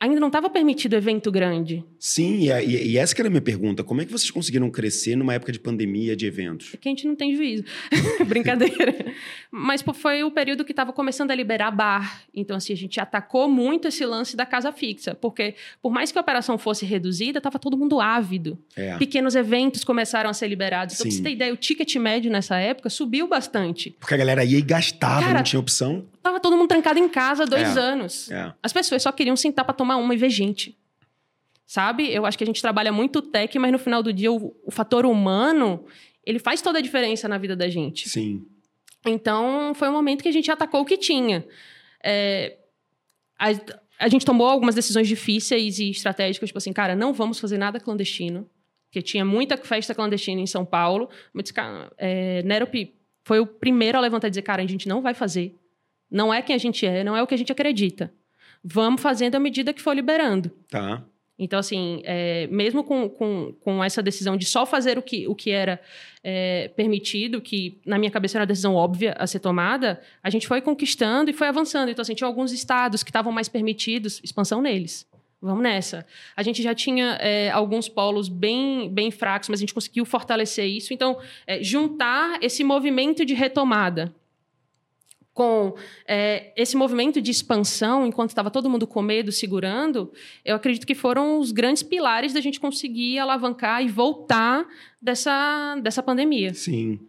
[0.00, 1.84] ainda não estava permitido evento grande.
[1.98, 3.84] Sim, e, e- e essa que era a minha pergunta.
[3.84, 6.70] Como é que vocês conseguiram crescer numa época de pandemia de eventos?
[6.74, 7.64] É que a gente não tem juízo.
[8.26, 9.12] Brincadeira.
[9.50, 12.22] Mas pô, foi o período que estava começando a liberar bar.
[12.34, 15.14] Então, assim, a gente atacou muito esse lance da casa fixa.
[15.14, 18.58] Porque, por mais que a operação fosse reduzida, estava todo mundo ávido.
[18.74, 18.96] É.
[18.96, 20.94] Pequenos eventos começaram a ser liberados.
[20.94, 21.16] Então, pra Sim.
[21.18, 23.94] você ter ideia, o ticket médio nessa época subiu bastante.
[24.00, 26.06] Porque a galera ia e gastava, Cara, não tinha opção.
[26.22, 27.80] Tava todo mundo trancado em casa há dois É.
[27.80, 28.30] anos.
[28.30, 28.52] É.
[28.62, 30.76] As pessoas só queriam sentar para tomar uma e ver gente.
[31.66, 32.12] Sabe?
[32.12, 34.70] Eu acho que a gente trabalha muito tech, mas no final do dia o, o
[34.70, 35.84] fator humano,
[36.26, 38.08] ele faz toda a diferença na vida da gente.
[38.08, 38.44] Sim.
[39.06, 41.46] Então, foi um momento que a gente atacou o que tinha.
[42.04, 42.58] É,
[43.38, 43.48] a,
[44.00, 47.78] a gente tomou algumas decisões difíceis e estratégicas, tipo assim, cara, não vamos fazer nada
[47.80, 48.48] clandestino,
[48.88, 51.08] porque tinha muita festa clandestina em São Paulo.
[51.32, 52.74] Mas, disse, cara, é, Nerup
[53.22, 55.56] foi o primeiro a levantar e dizer, cara, a gente não vai fazer.
[56.10, 58.12] Não é quem a gente é, não é o que a gente acredita.
[58.62, 60.50] Vamos fazendo à medida que for liberando.
[60.68, 61.02] Tá.
[61.42, 65.34] Então, assim, é, mesmo com, com, com essa decisão de só fazer o que, o
[65.34, 65.80] que era
[66.22, 70.46] é, permitido, que na minha cabeça era uma decisão óbvia a ser tomada, a gente
[70.46, 71.90] foi conquistando e foi avançando.
[71.90, 75.08] Então, assim, tinha alguns estados que estavam mais permitidos, expansão neles.
[75.40, 76.06] Vamos nessa.
[76.36, 80.66] A gente já tinha é, alguns polos bem, bem fracos, mas a gente conseguiu fortalecer
[80.66, 80.92] isso.
[80.92, 84.14] Então, é, juntar esse movimento de retomada
[85.40, 85.74] com
[86.06, 90.12] é, esse movimento de expansão, enquanto estava todo mundo com medo, segurando,
[90.44, 94.66] eu acredito que foram os grandes pilares da gente conseguir alavancar e voltar
[95.00, 96.52] dessa, dessa pandemia.
[96.52, 97.00] Sim.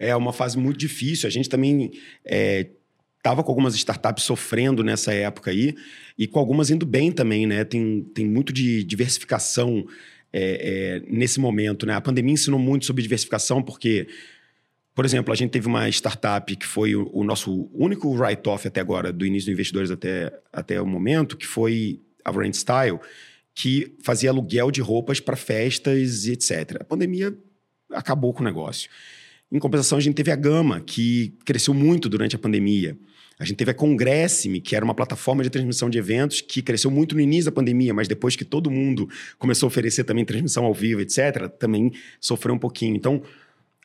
[0.00, 1.28] É uma fase muito difícil.
[1.28, 1.92] A gente também
[3.16, 5.72] estava com algumas startups sofrendo nessa época aí
[6.18, 7.62] e com algumas indo bem também, né?
[7.64, 9.86] Tem, tem muito de diversificação
[10.32, 11.94] é, é, nesse momento, né?
[11.94, 14.08] A pandemia ensinou muito sobre diversificação porque,
[14.96, 18.80] por exemplo, a gente teve uma startup que foi o, o nosso único write-off até
[18.80, 22.98] agora, do início do Investidores até, até o momento, que foi a Rent Style,
[23.54, 26.78] que fazia aluguel de roupas para festas e etc.
[26.80, 27.36] A pandemia
[27.92, 28.88] acabou com o negócio.
[29.52, 32.96] Em compensação, a gente teve a Gama, que cresceu muito durante a pandemia.
[33.38, 36.90] A gente teve a Congressme, que era uma plataforma de transmissão de eventos que cresceu
[36.90, 39.06] muito no início da pandemia, mas depois que todo mundo
[39.38, 42.96] começou a oferecer também transmissão ao vivo, etc., também sofreu um pouquinho.
[42.96, 43.22] Então,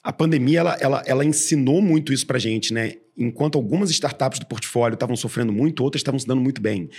[0.04, 2.96] a pandemia, ela, ela, ela ensinou muito isso para gente, né?
[3.16, 6.90] Enquanto algumas startups do portfólio estavam sofrendo muito, outras estavam se dando muito bem.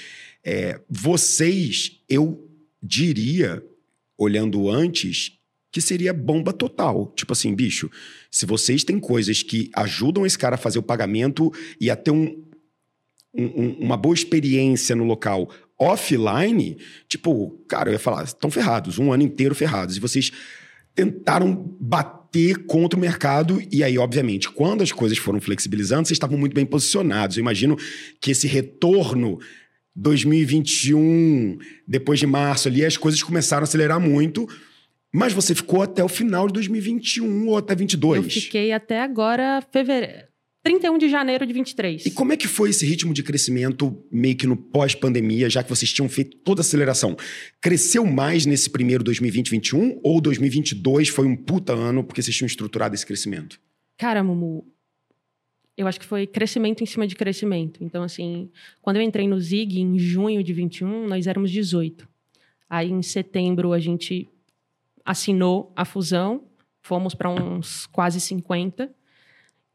[0.45, 2.49] É, vocês, eu
[2.81, 3.63] diria,
[4.17, 5.33] olhando antes,
[5.73, 7.13] que seria bomba total.
[7.17, 7.91] Tipo assim, bicho,
[8.31, 12.13] se vocês têm coisas que ajudam esse cara a fazer o pagamento e a ter
[12.13, 12.45] um,
[13.35, 16.77] um, uma boa experiência no local offline,
[17.09, 19.97] tipo, cara, eu ia falar, estão ferrados, um ano inteiro ferrados.
[19.97, 20.31] E vocês
[20.95, 22.22] tentaram bater
[22.67, 26.65] contra o mercado, e aí, obviamente, quando as coisas foram flexibilizando, vocês estavam muito bem
[26.65, 27.37] posicionados.
[27.37, 27.77] Eu imagino
[28.21, 29.39] que esse retorno
[29.95, 34.49] 2021, depois de março ali, as coisas começaram a acelerar muito
[35.13, 38.25] mas você ficou até o final de 2021 ou até 22?
[38.25, 40.32] Eu fiquei até agora, fevereiro.
[40.63, 42.07] 31 de janeiro de 23.
[42.07, 45.69] E como é que foi esse ritmo de crescimento meio que no pós-pandemia, já que
[45.69, 47.17] vocês tinham feito toda a aceleração?
[47.61, 52.95] Cresceu mais nesse primeiro 2020-21 ou 2022 foi um puta ano porque vocês tinham estruturado
[52.95, 53.61] esse crescimento?
[53.99, 54.65] Cara, Mumu,
[55.77, 57.83] eu acho que foi crescimento em cima de crescimento.
[57.83, 62.09] Então, assim, quando eu entrei no Zig em junho de 21, nós éramos 18.
[62.69, 64.29] Aí, em setembro, a gente
[65.05, 66.45] assinou a fusão,
[66.81, 68.95] fomos para uns quase 50.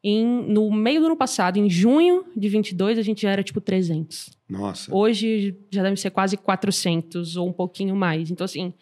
[0.09, 3.59] Em, no meio do ano passado, em junho de 22, a gente já era tipo
[3.59, 4.29] 300.
[4.47, 4.95] Nossa.
[4.95, 8.31] Hoje já deve ser quase 400 ou um pouquinho mais.
[8.31, 8.73] Então, assim,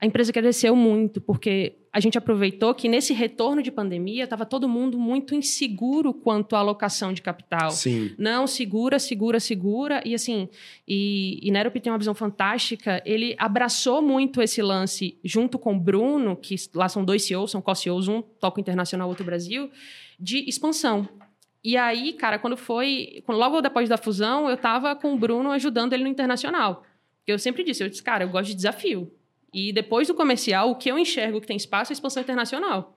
[0.00, 4.68] a empresa cresceu muito, porque a gente aproveitou que nesse retorno de pandemia estava todo
[4.68, 7.70] mundo muito inseguro quanto à alocação de capital.
[7.70, 8.10] Sim.
[8.18, 10.02] Não, segura, segura, segura.
[10.04, 10.48] E assim,
[10.86, 13.00] e, e Nerup tem uma visão fantástica.
[13.06, 17.62] Ele abraçou muito esse lance junto com o Bruno, que lá são dois CEOs, são
[17.62, 19.70] co-CEOs, um toca internacional, outro Brasil,
[20.18, 21.08] de expansão.
[21.62, 23.24] E aí, cara, quando foi.
[23.28, 26.84] Logo depois da fusão, eu estava com o Bruno ajudando ele no internacional.
[27.26, 29.12] Eu sempre disse, eu disse, cara, eu gosto de desafio.
[29.52, 32.96] E depois do comercial, o que eu enxergo que tem espaço é expansão internacional.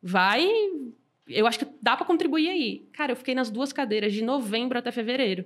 [0.00, 0.48] Vai.
[1.26, 2.88] Eu acho que dá para contribuir aí.
[2.92, 5.44] Cara, eu fiquei nas duas cadeiras de novembro até fevereiro.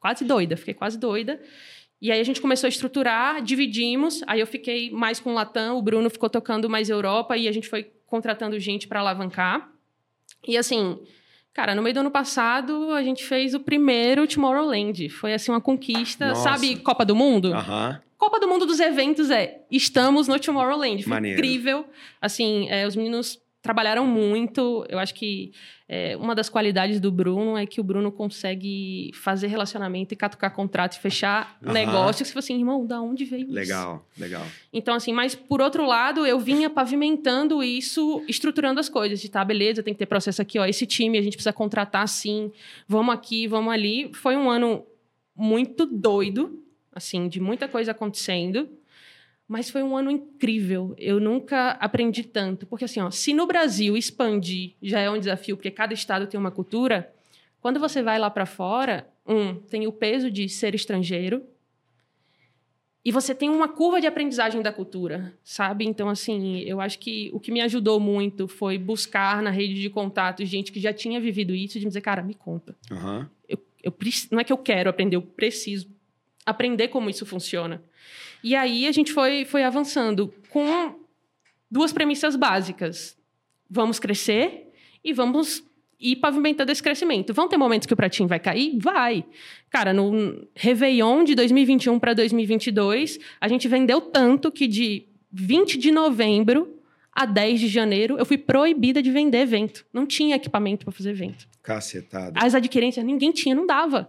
[0.00, 1.40] Quase doida, fiquei quase doida.
[2.00, 4.22] E aí a gente começou a estruturar, dividimos.
[4.26, 7.52] Aí eu fiquei mais com o Latam, o Bruno ficou tocando mais Europa e a
[7.52, 9.72] gente foi contratando gente para alavancar.
[10.46, 10.98] E assim,
[11.52, 15.08] cara, no meio do ano passado a gente fez o primeiro Tomorrowland.
[15.08, 16.42] Foi assim uma conquista, Nossa.
[16.42, 17.52] sabe, Copa do Mundo?
[17.52, 18.00] Aham.
[18.16, 21.02] Copa do Mundo dos eventos é estamos no Tomorrowland.
[21.04, 21.38] Foi Maneiro.
[21.38, 21.84] incrível.
[22.20, 24.84] Assim, é, os meninos trabalharam muito.
[24.88, 25.52] Eu acho que
[25.88, 30.54] é, uma das qualidades do Bruno é que o Bruno consegue fazer relacionamento e catucar
[30.54, 31.72] contrato e fechar uhum.
[31.72, 32.22] negócio.
[32.22, 34.20] Que você fala assim, irmão, da onde veio legal, isso?
[34.20, 34.46] Legal, legal.
[34.72, 39.20] Então, assim, mas por outro lado, eu vinha pavimentando isso, estruturando as coisas.
[39.20, 40.64] De tá, beleza, tem que ter processo aqui, ó.
[40.64, 42.52] Esse time a gente precisa contratar assim,
[42.86, 44.10] vamos aqui, vamos ali.
[44.14, 44.84] Foi um ano
[45.34, 46.62] muito doido
[46.98, 48.68] assim, de muita coisa acontecendo.
[49.48, 50.94] Mas foi um ano incrível.
[50.98, 52.66] Eu nunca aprendi tanto.
[52.66, 56.38] Porque, assim, ó, se no Brasil expandir já é um desafio, porque cada estado tem
[56.38, 57.10] uma cultura,
[57.58, 61.42] quando você vai lá para fora, um, tem o peso de ser estrangeiro,
[63.04, 65.86] e você tem uma curva de aprendizagem da cultura, sabe?
[65.86, 69.88] Então, assim, eu acho que o que me ajudou muito foi buscar na rede de
[69.88, 72.76] contatos gente que já tinha vivido isso, de me dizer, cara, me conta.
[72.90, 73.26] Uhum.
[73.48, 73.94] Eu, eu,
[74.30, 75.88] não é que eu quero aprender, eu preciso
[76.44, 77.82] aprender como isso funciona.
[78.42, 80.94] E aí a gente foi, foi avançando com
[81.70, 83.16] duas premissas básicas.
[83.68, 84.72] Vamos crescer
[85.04, 85.62] e vamos
[86.00, 87.34] ir pavimentando esse crescimento.
[87.34, 88.78] Vão ter momentos que o pratinho vai cair?
[88.78, 89.24] Vai.
[89.68, 95.90] Cara, no Réveillon de 2021 para 2022, a gente vendeu tanto que de 20 de
[95.90, 96.78] novembro
[97.12, 99.84] a 10 de janeiro eu fui proibida de vender evento.
[99.92, 101.48] Não tinha equipamento para fazer evento.
[101.62, 102.38] Cacetada.
[102.40, 104.08] As adquirências ninguém tinha, não dava.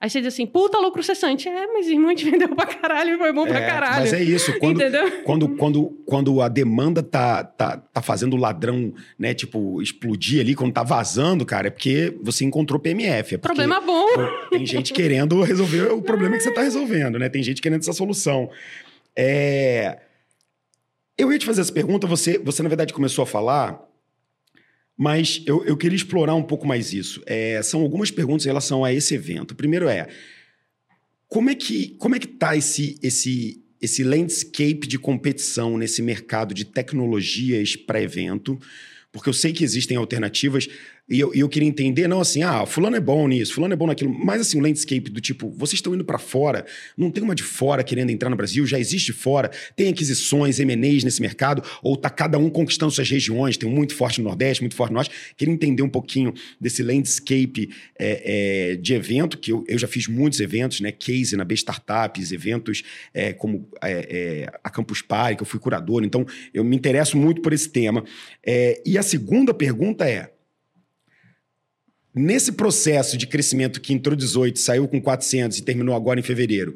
[0.00, 1.48] Aí você diz assim, puta lucro cessante.
[1.48, 4.00] É, mas irmão, a gente vendeu pra caralho, foi bom pra é, caralho.
[4.00, 4.80] Mas é isso, quando,
[5.24, 10.54] quando, quando, quando a demanda tá, tá, tá fazendo o ladrão, né, tipo, explodir ali,
[10.54, 13.34] quando tá vazando, cara, é porque você encontrou PMF.
[13.34, 14.06] É problema bom.
[14.50, 17.28] Tem gente querendo resolver o problema que você tá resolvendo, né?
[17.28, 18.48] Tem gente querendo essa solução.
[19.16, 19.98] É...
[21.16, 23.87] Eu ia te fazer essa pergunta, você, você na verdade começou a falar
[24.98, 27.22] Mas eu, eu queria explorar um pouco mais isso.
[27.24, 29.54] É, são algumas perguntas em relação a esse evento.
[29.54, 30.08] Primeiro é,
[31.28, 36.52] como é que como é que está esse, esse, esse landscape de competição nesse mercado
[36.52, 38.58] de tecnologias para evento?
[39.12, 40.68] Porque eu sei que existem alternativas.
[41.08, 43.86] E eu, eu, queria entender, não assim, ah, fulano é bom nisso, fulano é bom
[43.86, 46.66] naquilo, mas assim, o landscape do tipo, vocês estão indo para fora,
[46.98, 51.04] não tem uma de fora querendo entrar no Brasil, já existe fora, tem aquisições, M&As
[51.04, 54.62] nesse mercado, ou tá cada um conquistando suas regiões, tem um muito forte no Nordeste,
[54.62, 55.10] muito forte no Norte.
[55.34, 60.08] Queria entender um pouquinho desse landscape é, é, de evento, que eu, eu, já fiz
[60.08, 62.82] muitos eventos, né, case na B Startups, eventos
[63.14, 63.66] é, como
[64.62, 68.04] a Campus Party, que eu fui curador, então eu me interesso muito por esse tema.
[68.84, 70.30] E a segunda pergunta é,
[72.18, 76.74] Nesse processo de crescimento que entrou 18, saiu com 400 e terminou agora em fevereiro,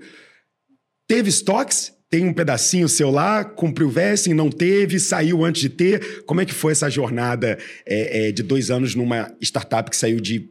[1.05, 1.93] teve estoques?
[2.09, 6.23] Tem um pedacinho seu lá, cumpriu o vesting, não teve, saiu antes de ter.
[6.27, 10.21] Como é que foi essa jornada é, é, de dois anos numa startup que saiu
[10.21, 10.49] de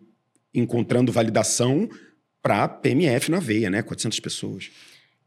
[0.54, 1.88] encontrando validação
[2.42, 3.82] para PMF na veia, né?
[3.82, 4.72] 400 pessoas.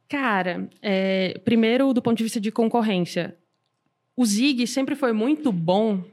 [0.09, 3.35] Cara, é, primeiro do ponto de vista de concorrência,
[4.15, 6.05] o Zig sempre foi muito bom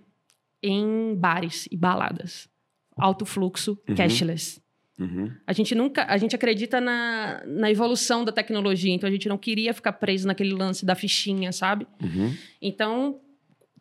[0.63, 2.50] em bares e baladas
[2.97, 3.95] alto fluxo, uhum.
[3.95, 4.62] cashless.
[4.99, 5.32] Uhum.
[5.47, 9.38] A gente nunca, a gente acredita na, na evolução da tecnologia, então a gente não
[9.38, 11.88] queria ficar preso naquele lance da fichinha, sabe?
[12.01, 12.36] Uhum.
[12.62, 13.19] Então,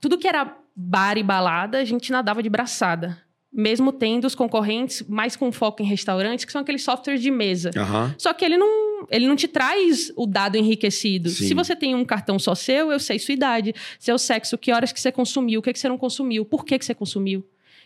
[0.01, 3.21] tudo que era bar e balada, a gente nadava de braçada.
[3.53, 7.71] Mesmo tendo os concorrentes mais com foco em restaurantes, que são aqueles softwares de mesa.
[7.77, 8.15] Uhum.
[8.17, 11.29] Só que ele não, ele não te traz o dado enriquecido.
[11.29, 11.49] Sim.
[11.49, 14.93] Se você tem um cartão só seu, eu sei sua idade, seu sexo, que horas
[14.93, 17.45] que você consumiu, o que, que você não consumiu, por que, que você consumiu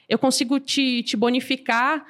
[0.09, 2.05] eu consigo te, te bonificar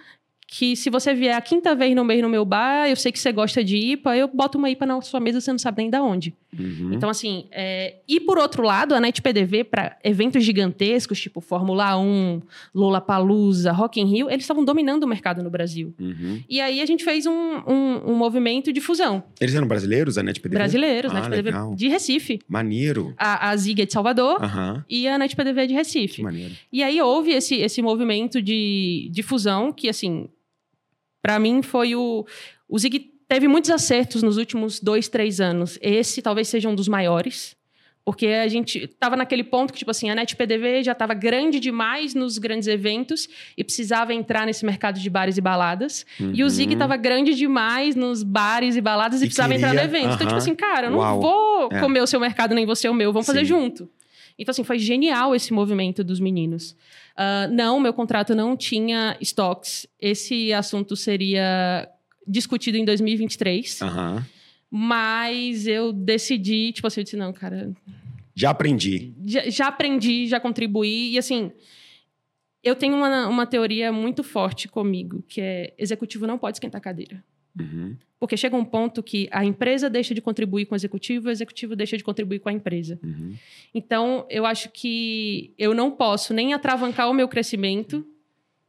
[0.46, 3.18] que se você vier a quinta vez no mês no meu bar, eu sei que
[3.18, 5.90] você gosta de IPA, eu boto uma IPA na sua mesa, você não sabe nem
[5.90, 6.35] da onde.
[6.59, 6.93] Uhum.
[6.95, 7.97] Então, assim, é...
[8.09, 12.43] e por outro lado, a NET PDV, para eventos gigantescos, tipo Fórmula 1,
[12.75, 15.95] Lollapalooza, Rock in Rio, eles estavam dominando o mercado no Brasil.
[15.99, 16.43] Uhum.
[16.49, 19.23] E aí a gente fez um, um, um, movimento de fusão.
[19.40, 20.59] Eles eram brasileiros, a NET PDV?
[20.59, 22.38] Brasileiros, ah, NET PDV de Recife.
[22.49, 23.14] Maneiro.
[23.17, 24.83] A, a Zig é de Salvador uhum.
[24.88, 26.23] e a NET PDV é de Recife.
[26.23, 26.55] Maneiro.
[26.73, 30.29] E aí houve esse, esse movimento de, de fusão que, assim,
[31.23, 32.27] para mim, foi o.
[32.69, 35.78] O Zig teve muitos acertos nos últimos dois, três anos.
[35.80, 37.56] Esse talvez seja um dos maiores.
[38.04, 41.58] Porque a gente estava naquele ponto que, tipo assim, a NET PDV já estava grande
[41.58, 46.04] demais nos grandes eventos e precisava entrar nesse mercado de bares e baladas.
[46.20, 46.32] Uhum.
[46.34, 49.68] E o Zig estava grande demais nos bares e baladas e, e precisava queria...
[49.68, 50.08] entrar no evento.
[50.08, 50.14] Uhum.
[50.16, 51.20] Então, tipo assim, cara, eu não Uau.
[51.20, 51.80] vou é.
[51.80, 53.32] comer o seu mercado nem você o meu, vamos Sim.
[53.32, 53.88] fazer junto.
[54.38, 56.72] Então, assim, foi genial esse movimento dos meninos.
[57.16, 59.87] Uh, não, meu contrato não tinha estoques.
[59.98, 61.88] Esse assunto seria
[62.26, 63.80] discutido em 2023.
[63.80, 64.22] Uhum.
[64.70, 67.72] Mas eu decidi, tipo assim, eu disse, não, cara.
[68.34, 69.12] Já aprendi.
[69.24, 71.12] Já, já aprendi, já contribuí.
[71.12, 71.52] E assim,
[72.62, 77.22] eu tenho uma, uma teoria muito forte comigo, que é executivo não pode esquentar cadeira.
[77.58, 77.96] Uhum.
[78.18, 81.76] Porque chega um ponto que a empresa deixa de contribuir com o executivo, o executivo
[81.76, 82.98] deixa de contribuir com a empresa.
[83.02, 83.34] Uhum.
[83.72, 88.04] Então, eu acho que eu não posso nem atravancar o meu crescimento,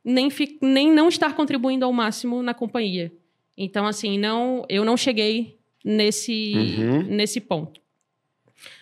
[0.03, 0.29] nem,
[0.61, 3.11] nem não estar contribuindo ao máximo na companhia.
[3.57, 7.03] Então, assim, não, eu não cheguei nesse, uhum.
[7.03, 7.79] nesse ponto.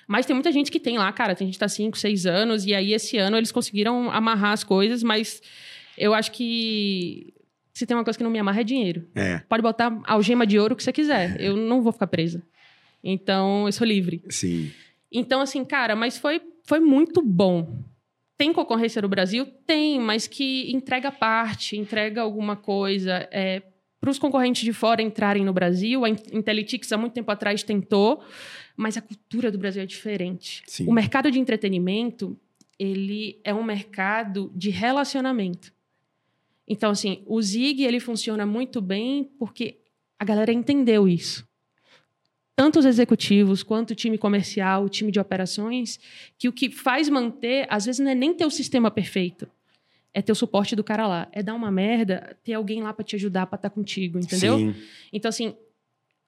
[0.08, 2.66] Mas tem muita gente que tem lá, cara, tem gente que tá 5, 6 anos,
[2.66, 5.42] e aí esse ano eles conseguiram amarrar as coisas, mas
[5.98, 7.34] eu acho que
[7.74, 9.08] se tem uma coisa que não me amarra é dinheiro.
[9.16, 9.40] É.
[9.50, 11.40] Pode botar algema de ouro que você quiser.
[11.42, 11.48] É.
[11.48, 12.44] Eu não vou ficar presa.
[13.04, 14.24] Então, eu sou livre.
[14.30, 14.72] Sim.
[15.12, 17.84] Então, assim, cara, mas foi, foi muito bom.
[18.38, 19.46] Tem concorrência no Brasil?
[19.66, 23.28] Tem, mas que entrega parte, entrega alguma coisa.
[23.32, 23.62] É,
[24.04, 28.22] para os concorrentes de fora entrarem no Brasil, a Intelitix há muito tempo atrás tentou,
[28.76, 30.62] mas a cultura do Brasil é diferente.
[30.68, 30.86] Sim.
[30.90, 32.38] O mercado de entretenimento,
[32.78, 35.72] ele é um mercado de relacionamento.
[36.68, 39.80] Então, assim, o Zig ele funciona muito bem porque
[40.20, 41.48] a galera entendeu isso.
[42.58, 45.98] Tanto os executivos quanto o time comercial, o time de operações,
[46.38, 49.50] que o que faz manter, às vezes, não é nem ter o sistema perfeito.
[50.14, 51.28] É ter o suporte do cara lá.
[51.32, 54.58] É dar uma merda, ter alguém lá para te ajudar, para estar tá contigo, entendeu?
[54.58, 54.76] Sim.
[55.12, 55.56] Então, assim,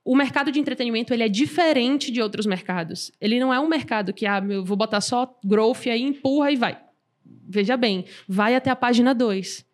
[0.04, 3.12] o mercado de entretenimento ele é diferente de outros mercados.
[3.22, 6.56] Ele não é um mercado que, ah, eu vou botar só growth aí, empurra e
[6.56, 6.80] vai.
[7.48, 9.66] Veja bem, vai até a página 2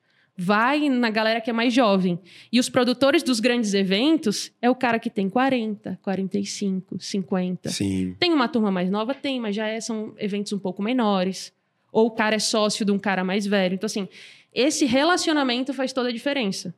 [0.44, 2.20] vai na galera que é mais jovem.
[2.52, 7.70] E os produtores dos grandes eventos é o cara que tem 40, 45, 50.
[7.70, 8.16] Sim.
[8.20, 9.14] Tem uma turma mais nova?
[9.14, 11.54] Tem, mas já é, são eventos um pouco menores.
[11.92, 13.76] Ou o cara é sócio de um cara mais velho.
[13.76, 14.08] Então, assim,
[14.54, 16.74] esse relacionamento faz toda a diferença.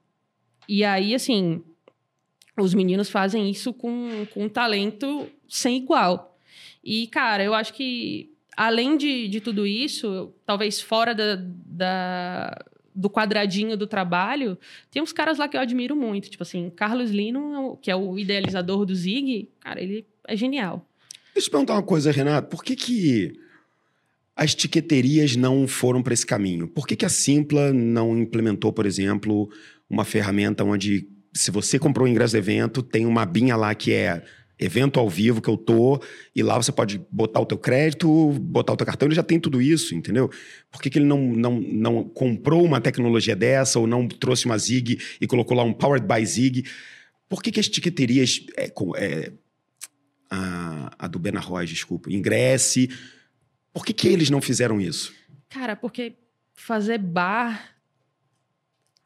[0.68, 1.64] E aí, assim,
[2.58, 6.38] os meninos fazem isso com, com um talento sem igual.
[6.84, 13.10] E, cara, eu acho que além de, de tudo isso, talvez fora da, da, do
[13.10, 14.58] quadradinho do trabalho,
[14.92, 16.30] tem uns caras lá que eu admiro muito.
[16.30, 20.88] Tipo assim, Carlos Lino, que é o idealizador do Zig, cara, ele é genial.
[21.34, 22.48] Deixa eu perguntar uma coisa, Renato.
[22.50, 23.40] Por que que
[24.36, 26.68] as tiqueterias não foram para esse caminho?
[26.68, 29.50] Por que, que a Simpla não implementou, por exemplo,
[29.90, 33.94] uma ferramenta onde, se você comprou o ingresso do evento, tem uma binha lá que
[33.94, 34.24] é
[34.60, 36.02] evento ao vivo que eu tô,
[36.36, 39.40] e lá você pode botar o teu crédito, botar o teu cartão, ele já tem
[39.40, 40.30] tudo isso, entendeu?
[40.72, 44.58] Por que, que ele não, não, não comprou uma tecnologia dessa, ou não trouxe uma
[44.58, 46.64] Zig e colocou lá um Powered by Zig?
[47.28, 49.32] Por que, que as tiqueterias, é, é,
[50.30, 52.90] a, a do Benarroz, desculpa, ingresse,
[53.74, 55.14] por que, que eles não fizeram isso?
[55.50, 56.14] Cara, porque
[56.54, 57.74] fazer bar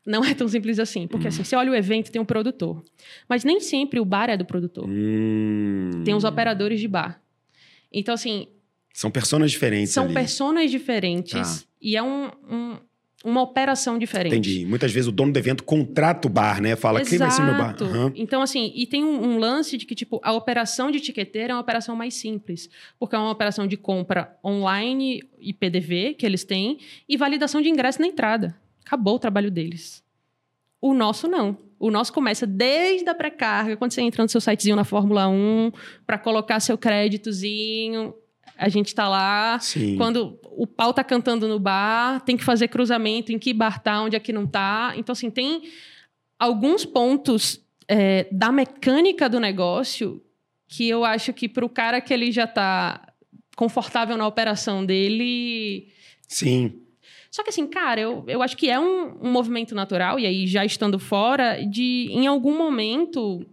[0.06, 1.06] não é tão simples assim.
[1.06, 1.30] Porque hum.
[1.30, 2.84] assim, você olha o evento, tem um produtor.
[3.28, 4.86] Mas nem sempre o bar é do produtor.
[4.88, 6.04] Hum.
[6.06, 7.22] Tem os operadores de bar.
[7.92, 8.48] Então, assim.
[8.94, 9.94] São personas diferentes.
[9.94, 10.14] São ali.
[10.14, 11.64] personas diferentes.
[11.64, 11.68] Ah.
[11.82, 12.80] E é um, um,
[13.26, 14.34] uma operação diferente.
[14.34, 14.66] Entendi.
[14.66, 16.76] Muitas vezes o dono do evento contrata o bar, né?
[16.76, 17.10] Fala, Exato.
[17.10, 17.76] quem vai ser meu bar?
[17.82, 18.12] Uhum.
[18.16, 21.56] Então, assim, e tem um, um, lance de que, tipo, a operação de etiqueteira é
[21.56, 22.70] uma operação mais simples.
[23.00, 26.78] Porque é uma operação de compra online e PDV que eles têm
[27.10, 28.56] e validação de ingresso na entrada.
[28.86, 30.04] Acabou o trabalho deles.
[30.80, 31.58] O nosso não.
[31.80, 35.72] O nosso começa desde a pré-carga, quando você entra no seu sitezinho na Fórmula 1,
[36.06, 38.14] para colocar seu créditozinho.
[38.58, 39.60] A gente está lá.
[39.60, 39.96] Sim.
[39.98, 44.02] Quando o pau tá cantando no bar, tem que fazer cruzamento em que bar tá,
[44.02, 44.94] onde é que não tá.
[44.96, 45.64] Então, assim, tem
[46.40, 50.24] alguns pontos é, da mecânica do negócio
[50.68, 53.14] que eu acho que para o cara que ele já está
[53.56, 55.88] confortável na operação dele.
[56.28, 56.88] Sim
[57.38, 60.48] só que assim, cara, eu, eu acho que é um, um movimento natural, e aí
[60.48, 63.46] já estando fora, de em algum momento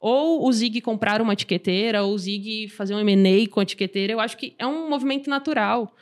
[0.00, 4.12] ou o Zig comprar uma etiqueteira, ou o Zig fazer um M&A com a etiqueteira,
[4.12, 5.94] eu acho que é um movimento natural,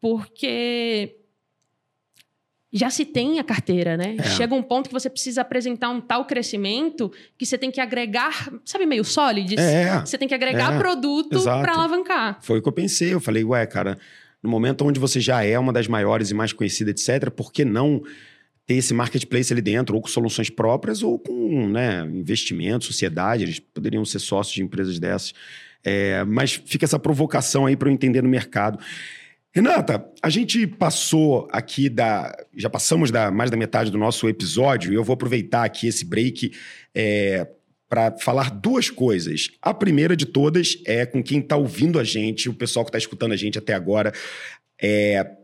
[0.00, 1.16] porque
[2.72, 4.16] já se tem a carteira, né?
[4.18, 4.22] É.
[4.22, 8.52] Chega um ponto que você precisa apresentar um tal crescimento que você tem que agregar,
[8.64, 9.58] sabe, meio sólido?
[9.58, 10.00] É.
[10.00, 10.78] Você tem que agregar é.
[10.78, 12.38] produto para alavancar.
[12.42, 13.14] Foi o que eu pensei.
[13.14, 13.98] Eu falei, ué, cara,
[14.42, 17.64] no momento onde você já é uma das maiores e mais conhecidas, etc., por que
[17.64, 18.02] não
[18.68, 23.58] ter esse marketplace ali dentro, ou com soluções próprias, ou com né, investimento, sociedade, eles
[23.58, 25.32] poderiam ser sócios de empresas dessas.
[25.82, 28.78] É, mas fica essa provocação aí para eu entender no mercado.
[29.50, 32.36] Renata, a gente passou aqui da.
[32.54, 36.04] Já passamos da mais da metade do nosso episódio, e eu vou aproveitar aqui esse
[36.04, 36.52] break
[36.94, 37.48] é,
[37.88, 39.48] para falar duas coisas.
[39.62, 42.98] A primeira de todas é com quem está ouvindo a gente, o pessoal que está
[42.98, 44.12] escutando a gente até agora,
[44.78, 45.37] é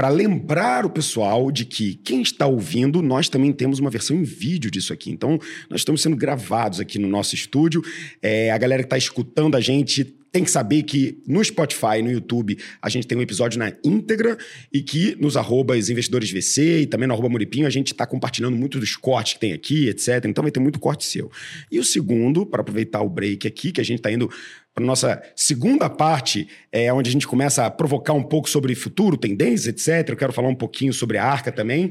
[0.00, 4.22] para lembrar o pessoal de que quem está ouvindo, nós também temos uma versão em
[4.22, 5.10] vídeo disso aqui.
[5.10, 5.38] Então,
[5.68, 7.82] nós estamos sendo gravados aqui no nosso estúdio.
[8.22, 12.10] É, a galera que está escutando a gente tem que saber que no Spotify, no
[12.10, 14.38] YouTube, a gente tem um episódio na íntegra
[14.72, 18.56] e que nos arrobas investidores VC e também no arroba Muripinho a gente está compartilhando
[18.56, 20.24] muito dos cortes que tem aqui, etc.
[20.26, 21.30] Então vai ter muito corte seu.
[21.70, 24.30] E o segundo, para aproveitar o break aqui, que a gente está indo
[24.72, 29.16] para nossa segunda parte, é onde a gente começa a provocar um pouco sobre futuro,
[29.16, 30.10] tendências, etc.
[30.10, 31.90] Eu quero falar um pouquinho sobre a arca também.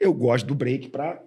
[0.00, 1.20] Eu gosto do break para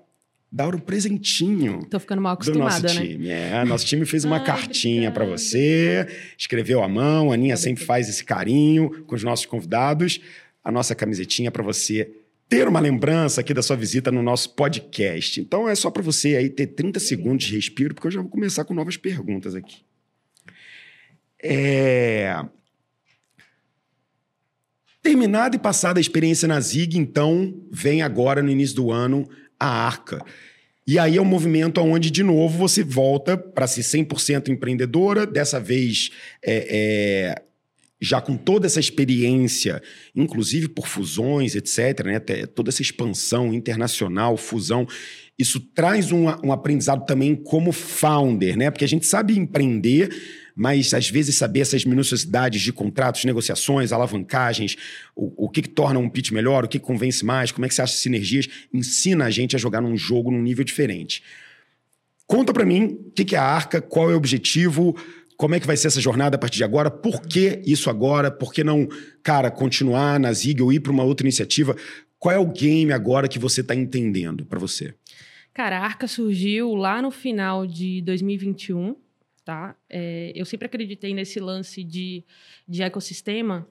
[0.52, 1.86] dar o um presentinho.
[1.90, 3.08] Tô ficando mal acostumada, do nosso né?
[3.08, 3.30] time.
[3.30, 7.84] É, nosso time fez uma Ai, cartinha para você, escreveu à mão, a Aninha sempre
[7.84, 10.20] faz esse carinho com os nossos convidados.
[10.64, 12.12] A nossa camisetinha para você
[12.50, 15.40] ter uma lembrança aqui da sua visita no nosso podcast.
[15.40, 18.30] Então é só para você aí ter 30 segundos de respiro, porque eu já vou
[18.30, 19.78] começar com novas perguntas aqui.
[21.42, 22.44] É...
[25.02, 29.28] Terminada e passada a experiência na Zig, então vem agora no início do ano
[29.60, 30.24] a arca.
[30.86, 35.60] E aí é um movimento onde, de novo, você volta para ser 100% empreendedora, dessa
[35.60, 37.42] vez é, é,
[38.00, 39.82] já com toda essa experiência,
[40.16, 42.20] inclusive por fusões, etc., né?
[42.56, 44.88] toda essa expansão internacional, fusão,
[45.38, 48.72] isso traz um, um aprendizado também como founder, né?
[48.72, 50.10] Porque a gente sabe empreender,
[50.58, 54.76] mas às vezes saber essas minuciosidades de contratos, negociações, alavancagens,
[55.16, 57.70] o, o que, que, torna um pitch melhor, o que, que convence mais, como é
[57.70, 61.22] que você acha sinergias, ensina a gente a jogar num jogo num nível diferente.
[62.26, 64.98] Conta para mim o que, que é a Arca, qual é o objetivo,
[65.38, 68.32] como é que vai ser essa jornada a partir de agora, por que isso agora,
[68.32, 68.88] por que não,
[69.22, 71.76] cara, continuar na Zig ou ir para uma outra iniciativa?
[72.18, 74.96] Qual é o game agora que você está entendendo para você?
[75.54, 78.96] Cara, a Arca surgiu lá no final de 2021
[79.48, 79.78] tá?
[79.90, 82.22] É, eu sempre acreditei nesse lance de,
[82.68, 83.66] de ecossistema,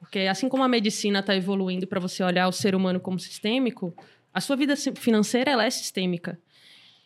[0.00, 3.94] porque assim como a medicina está evoluindo para você olhar o ser humano como sistêmico,
[4.34, 6.36] a sua vida financeira ela é sistêmica.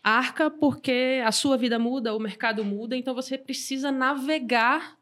[0.03, 4.97] Arca porque a sua vida muda, o mercado muda, então você precisa navegar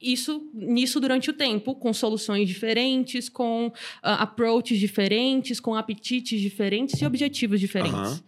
[0.00, 3.72] isso nisso durante o tempo, com soluções diferentes, com uh,
[4.02, 8.12] approaches diferentes, com apetites diferentes e objetivos diferentes.
[8.12, 8.20] Uhum.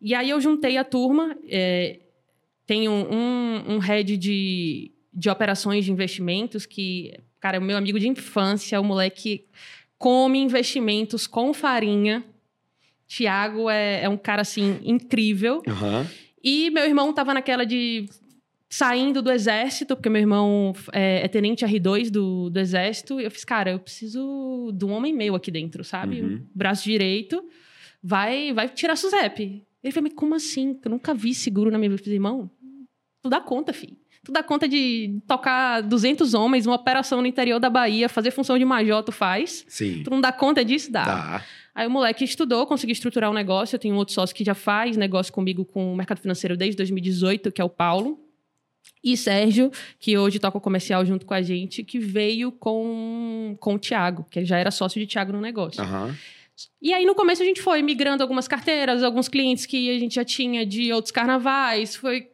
[0.00, 2.00] E aí eu juntei a turma, é,
[2.70, 7.98] tenho um, um head de, de operações de investimentos que, cara, é o meu amigo
[7.98, 9.44] de infância, o moleque
[9.98, 12.24] come investimentos com farinha.
[13.08, 15.64] Tiago é, é um cara, assim, incrível.
[15.66, 16.06] Uhum.
[16.44, 18.08] E meu irmão tava naquela de
[18.68, 23.32] saindo do exército, porque meu irmão é, é tenente R2 do, do exército, e eu
[23.32, 26.22] fiz, cara, eu preciso de um homem meu aqui dentro, sabe?
[26.22, 26.46] Uhum.
[26.54, 27.42] Braço direito,
[28.00, 29.66] vai vai tirar SUSEP.
[29.82, 30.78] Ele falou, mas como assim?
[30.84, 32.00] Eu nunca vi seguro na minha vida.
[32.00, 32.50] Eu falei, irmão,
[33.22, 33.96] tu dá conta, filho.
[34.22, 38.58] Tu dá conta de tocar 200 homens, uma operação no interior da Bahia, fazer função
[38.58, 39.64] de major, tu faz.
[39.66, 40.02] Sim.
[40.04, 40.92] Tu não dá conta disso?
[40.92, 41.04] Dá.
[41.04, 41.44] Tá.
[41.74, 43.76] Aí o moleque estudou, conseguiu estruturar um negócio.
[43.76, 46.76] Eu tenho um outro sócio que já faz negócio comigo com o mercado financeiro desde
[46.76, 48.20] 2018, que é o Paulo.
[49.02, 53.74] E Sérgio, que hoje toca o comercial junto com a gente, que veio com, com
[53.74, 55.82] o Thiago, que ele já era sócio de Thiago no negócio.
[55.82, 56.14] Uhum.
[56.82, 60.16] E aí, no começo, a gente foi migrando algumas carteiras, alguns clientes que a gente
[60.16, 61.96] já tinha de outros carnavais.
[61.96, 62.28] Foi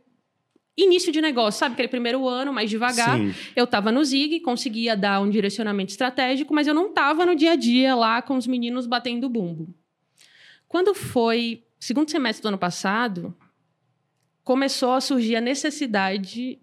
[0.77, 1.72] início de negócio, sabe?
[1.72, 3.18] Aquele primeiro ano, mais devagar.
[3.18, 3.35] Sim.
[3.55, 7.53] Eu estava no Zig, conseguia dar um direcionamento estratégico, mas eu não estava no dia
[7.53, 9.74] a dia lá com os meninos batendo bumbo.
[10.68, 13.35] Quando foi segundo semestre do ano passado,
[14.43, 16.59] começou a surgir a necessidade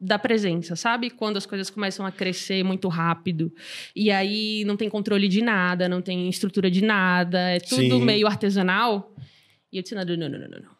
[0.00, 1.10] da presença, sabe?
[1.10, 3.52] Quando as coisas começam a crescer muito rápido
[3.94, 8.04] e aí não tem controle de nada, não tem estrutura de nada, é tudo Sim.
[8.04, 9.14] meio artesanal.
[9.70, 10.79] E eu disse: não, não, não, não, não.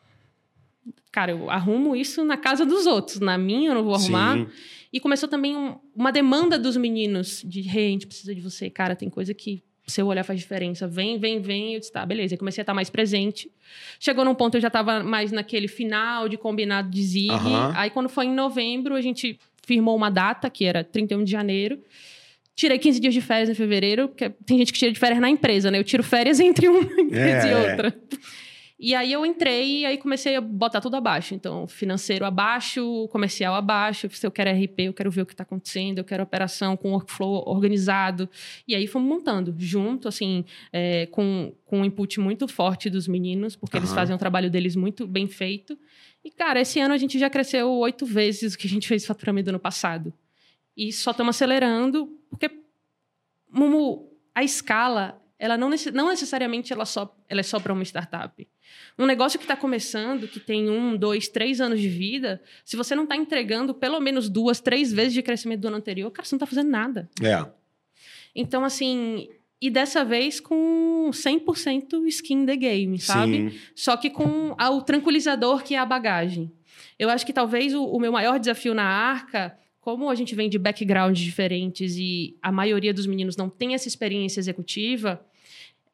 [1.13, 4.37] Cara, eu arrumo isso na casa dos outros, na minha eu não vou arrumar.
[4.37, 4.47] Sim.
[4.93, 8.69] E começou também um, uma demanda dos meninos de, hey, a gente precisa de você,
[8.69, 10.87] cara, tem coisa que seu olhar faz diferença.
[10.87, 11.75] Vem, vem, vem.
[11.75, 12.35] Eu disse, tá, beleza.
[12.35, 13.51] Eu comecei a estar mais presente.
[13.99, 17.31] Chegou num ponto, eu já estava mais naquele final de combinado de Zig.
[17.31, 17.73] Uhum.
[17.75, 21.79] Aí, quando foi em novembro, a gente firmou uma data, que era 31 de janeiro.
[22.55, 25.29] Tirei 15 dias de férias em fevereiro, porque tem gente que tira de férias na
[25.29, 25.79] empresa, né?
[25.79, 27.53] Eu tiro férias entre uma empresa é.
[27.53, 28.01] e outra.
[28.83, 31.35] E aí eu entrei e aí comecei a botar tudo abaixo.
[31.35, 34.09] Então, financeiro abaixo, comercial abaixo.
[34.11, 36.93] Se eu quero RP, eu quero ver o que está acontecendo, eu quero operação com
[36.93, 38.27] workflow organizado.
[38.67, 43.55] E aí fomos montando junto, assim, é, com, com um input muito forte dos meninos,
[43.55, 43.83] porque uhum.
[43.83, 45.79] eles fazem o trabalho deles muito bem feito.
[46.25, 49.05] E, cara, esse ano a gente já cresceu oito vezes o que a gente fez
[49.05, 50.11] faturamento no ano passado.
[50.75, 52.51] E só estamos acelerando, porque
[53.53, 58.47] Mumu, a escala, ela não, não necessariamente ela, só, ela é só para uma startup.
[58.99, 62.95] Um negócio que está começando, que tem um, dois, três anos de vida, se você
[62.95, 66.35] não está entregando pelo menos duas, três vezes de crescimento do ano anterior, cara, você
[66.35, 67.09] não está fazendo nada.
[67.23, 67.47] É.
[68.37, 73.51] Então, assim, e dessa vez com 100% skin the game, sabe?
[73.51, 73.59] Sim.
[73.75, 76.53] Só que com o tranquilizador que é a bagagem.
[76.99, 80.49] Eu acho que talvez o, o meu maior desafio na arca como a gente vem
[80.49, 85.25] de backgrounds diferentes e a maioria dos meninos não tem essa experiência executiva,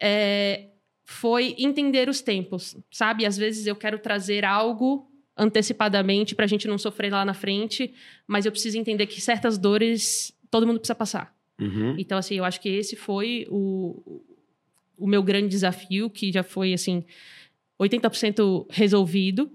[0.01, 0.69] é,
[1.05, 3.25] foi entender os tempos, sabe?
[3.25, 7.93] Às vezes eu quero trazer algo antecipadamente para a gente não sofrer lá na frente,
[8.27, 11.37] mas eu preciso entender que certas dores todo mundo precisa passar.
[11.61, 11.95] Uhum.
[11.99, 14.23] Então, assim, eu acho que esse foi o,
[14.97, 17.05] o meu grande desafio, que já foi, assim,
[17.79, 19.51] 80% resolvido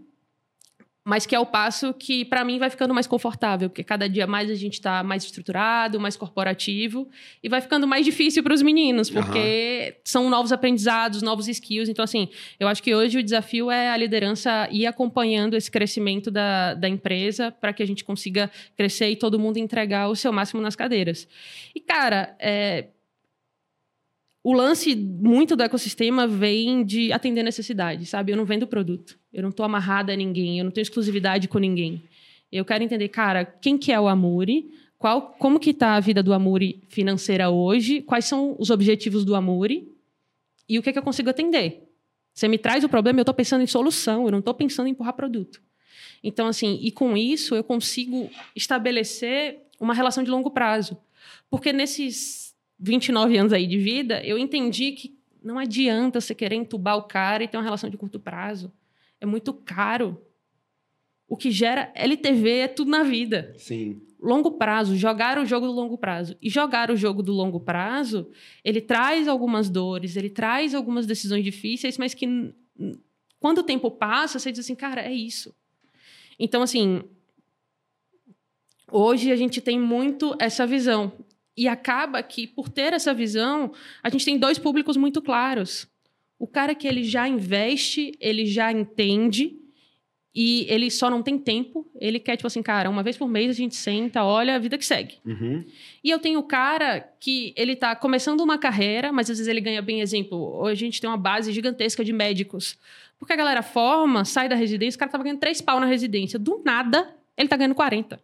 [1.04, 4.28] mas que é o passo que para mim vai ficando mais confortável, porque cada dia
[4.28, 7.10] mais a gente está mais estruturado, mais corporativo
[7.44, 10.02] e vai ficando mais difícil para os meninos, porque uhum.
[10.04, 11.90] são novos aprendizados, novos skills.
[11.90, 12.30] Então, assim,
[12.60, 16.88] eu acho que hoje o desafio é a liderança ir acompanhando esse crescimento da, da
[16.88, 20.76] empresa para que a gente consiga crescer e todo mundo entregar o seu máximo nas
[20.76, 21.28] cadeiras.
[21.74, 22.88] E, cara, é,
[24.44, 28.32] o lance muito do ecossistema vem de atender necessidade, sabe?
[28.32, 29.20] Eu não vendo produto.
[29.32, 32.02] Eu não estou amarrada a ninguém, eu não tenho exclusividade com ninguém.
[32.52, 34.72] Eu quero entender, cara, quem que é o Amuri?
[34.98, 38.02] Qual, como que está a vida do Amuri financeira hoje?
[38.02, 39.88] Quais são os objetivos do Amuri?
[40.68, 41.88] E o que, é que eu consigo atender?
[42.34, 44.92] Você me traz o problema, eu estou pensando em solução, eu não estou pensando em
[44.92, 45.62] empurrar produto.
[46.24, 50.98] Então, assim, e com isso eu consigo estabelecer uma relação de longo prazo.
[51.50, 52.51] Porque nesses
[52.82, 57.44] 29 anos aí de vida, eu entendi que não adianta você querer entubar o cara
[57.44, 58.72] e ter uma relação de curto prazo
[59.22, 60.20] é muito caro.
[61.28, 63.54] O que gera LTV é tudo na vida.
[63.56, 64.02] Sim.
[64.20, 66.36] Longo prazo, jogar o jogo do longo prazo.
[66.42, 68.30] E jogar o jogo do longo prazo,
[68.64, 72.28] ele traz algumas dores, ele traz algumas decisões difíceis, mas que
[73.40, 75.56] quando o tempo passa, você diz assim, cara, é isso.
[76.38, 77.04] Então, assim,
[78.92, 81.14] hoje a gente tem muito essa visão.
[81.56, 83.72] E acaba que, por ter essa visão,
[84.02, 85.88] a gente tem dois públicos muito claros.
[86.40, 89.58] O cara que ele já investe, ele já entende
[90.34, 91.86] e ele só não tem tempo.
[92.00, 94.78] Ele quer, tipo assim, cara, uma vez por mês a gente senta, olha, a vida
[94.78, 95.16] que segue.
[95.26, 95.64] Uhum.
[96.04, 99.62] E eu tenho o cara que ele tá começando uma carreira, mas às vezes ele
[99.62, 100.38] ganha bem exemplo.
[100.38, 102.78] Hoje a gente tem uma base gigantesca de médicos.
[103.20, 106.40] Porque a galera forma, sai da residência, o cara tava ganhando três pau na residência.
[106.40, 108.20] Do nada, ele tá ganhando 40.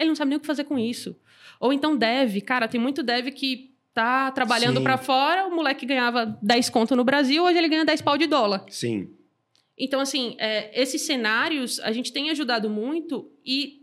[0.00, 1.14] Ele não sabe nem o que fazer com isso.
[1.60, 6.38] Ou então deve, cara, tem muito deve que tá trabalhando para fora, o moleque ganhava
[6.42, 8.64] 10 conto no Brasil, hoje ele ganha 10 pau de dólar.
[8.68, 9.10] Sim.
[9.76, 13.80] Então, assim, é, esses cenários a gente tem ajudado muito e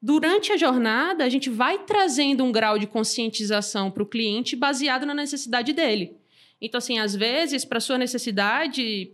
[0.00, 5.04] durante a jornada a gente vai trazendo um grau de conscientização para o cliente baseado
[5.04, 6.16] na necessidade dele.
[6.60, 9.12] Então, assim, às vezes, para sua necessidade,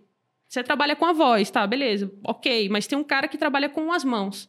[0.49, 1.67] você trabalha com a voz, tá?
[1.67, 4.49] Beleza, ok, mas tem um cara que trabalha com as mãos.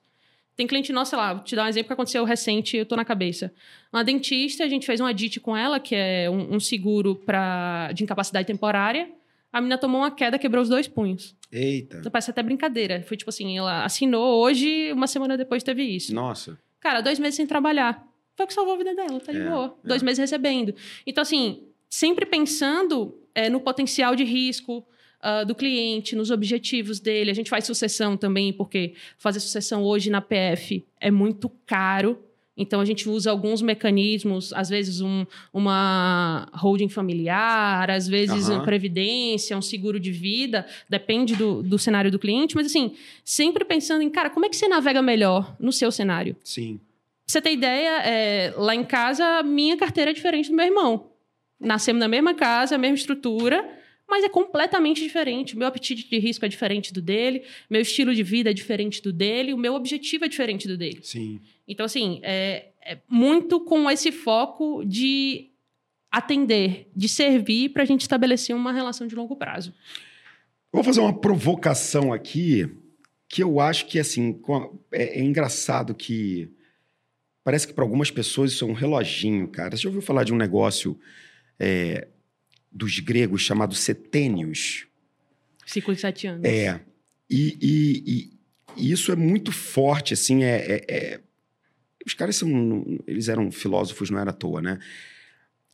[0.55, 2.95] Tem cliente nosso, sei lá, vou te dar um exemplo que aconteceu recente, eu tô
[2.95, 3.53] na cabeça.
[3.91, 7.91] Uma dentista, a gente fez um adit com ela, que é um, um seguro pra,
[7.93, 9.09] de incapacidade temporária.
[9.51, 11.35] A menina tomou uma queda, quebrou os dois punhos.
[11.51, 11.97] Eita.
[11.97, 13.01] Então, parece até brincadeira.
[13.03, 16.13] Foi tipo assim, ela assinou hoje, uma semana depois teve isso.
[16.13, 16.57] Nossa.
[16.79, 18.05] Cara, dois meses sem trabalhar.
[18.35, 19.77] Foi o que salvou a vida dela, tá de É, boa.
[19.83, 19.87] é.
[19.87, 20.75] Dois meses recebendo.
[21.07, 24.85] Então, assim, sempre pensando é, no potencial de risco
[25.27, 27.31] ah, do cliente, nos objetivos dele.
[27.31, 32.19] A gente faz sucessão também, porque fazer sucessão hoje na PF é muito caro.
[32.55, 38.57] Então, a gente usa alguns mecanismos, às vezes um, uma holding familiar, às vezes Aham.
[38.57, 43.65] uma previdência, um seguro de vida, depende do, do cenário do cliente, mas assim, sempre
[43.65, 46.35] pensando em, cara, como é que você navega melhor no seu cenário?
[46.43, 46.77] Sim.
[46.77, 46.83] Pra
[47.25, 51.07] você ter ideia, é, lá em casa, minha carteira é diferente do meu irmão.
[51.59, 53.67] Nascemos na mesma casa, mesma estrutura,
[54.07, 55.57] mas é completamente diferente.
[55.57, 59.11] Meu apetite de risco é diferente do dele, meu estilo de vida é diferente do
[59.11, 60.99] dele, o meu objetivo é diferente do dele.
[61.03, 61.39] Sim.
[61.67, 65.49] Então, assim, é, é muito com esse foco de
[66.11, 69.73] atender, de servir para a gente estabelecer uma relação de longo prazo.
[70.71, 72.69] Vou fazer uma provocação aqui
[73.27, 74.39] que eu acho que assim
[74.91, 76.49] é, é engraçado que
[77.43, 79.75] parece que para algumas pessoas isso é um reloginho, cara.
[79.75, 80.97] Você já ouviu falar de um negócio
[81.59, 82.07] é,
[82.75, 84.85] dos gregos chamado setênios?
[85.65, 86.43] Ciclo de sete anos.
[86.43, 86.81] É.
[87.29, 88.29] E, e-
[88.77, 91.19] e- isso é muito forte, assim, é, é- é-
[92.05, 92.99] Os caras são...
[93.07, 94.77] Eles eram filósofos, não era à toa, né?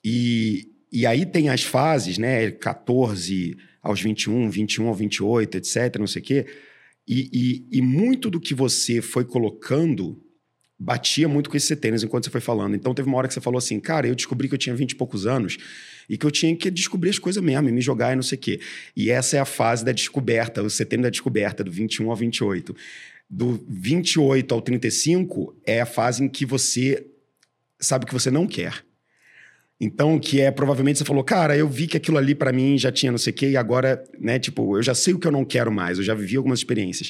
[0.04, 2.50] E, e aí tem as fases, né?
[2.52, 6.46] 14 aos 21, 21 ao 28, etc, não sei o quê.
[7.08, 7.30] E,
[7.72, 10.24] e- e muito do que você foi colocando
[10.80, 12.76] batia muito com esse setênios enquanto você foi falando.
[12.76, 14.92] Então teve uma hora que você falou assim, cara, eu descobri que eu tinha 20
[14.92, 15.58] e poucos anos
[16.12, 18.38] e que eu tinha que descobrir as coisas mesmo e me jogar e não sei
[18.38, 18.60] o quê.
[18.94, 22.76] E essa é a fase da descoberta, o setembro da descoberta, do 21 ao 28.
[23.30, 27.08] Do 28 ao 35 é a fase em que você
[27.80, 28.84] sabe o que você não quer.
[29.80, 32.92] Então, que é provavelmente você falou, cara, eu vi que aquilo ali pra mim já
[32.92, 35.32] tinha não sei o quê, e agora, né, tipo, eu já sei o que eu
[35.32, 37.10] não quero mais, eu já vivi algumas experiências.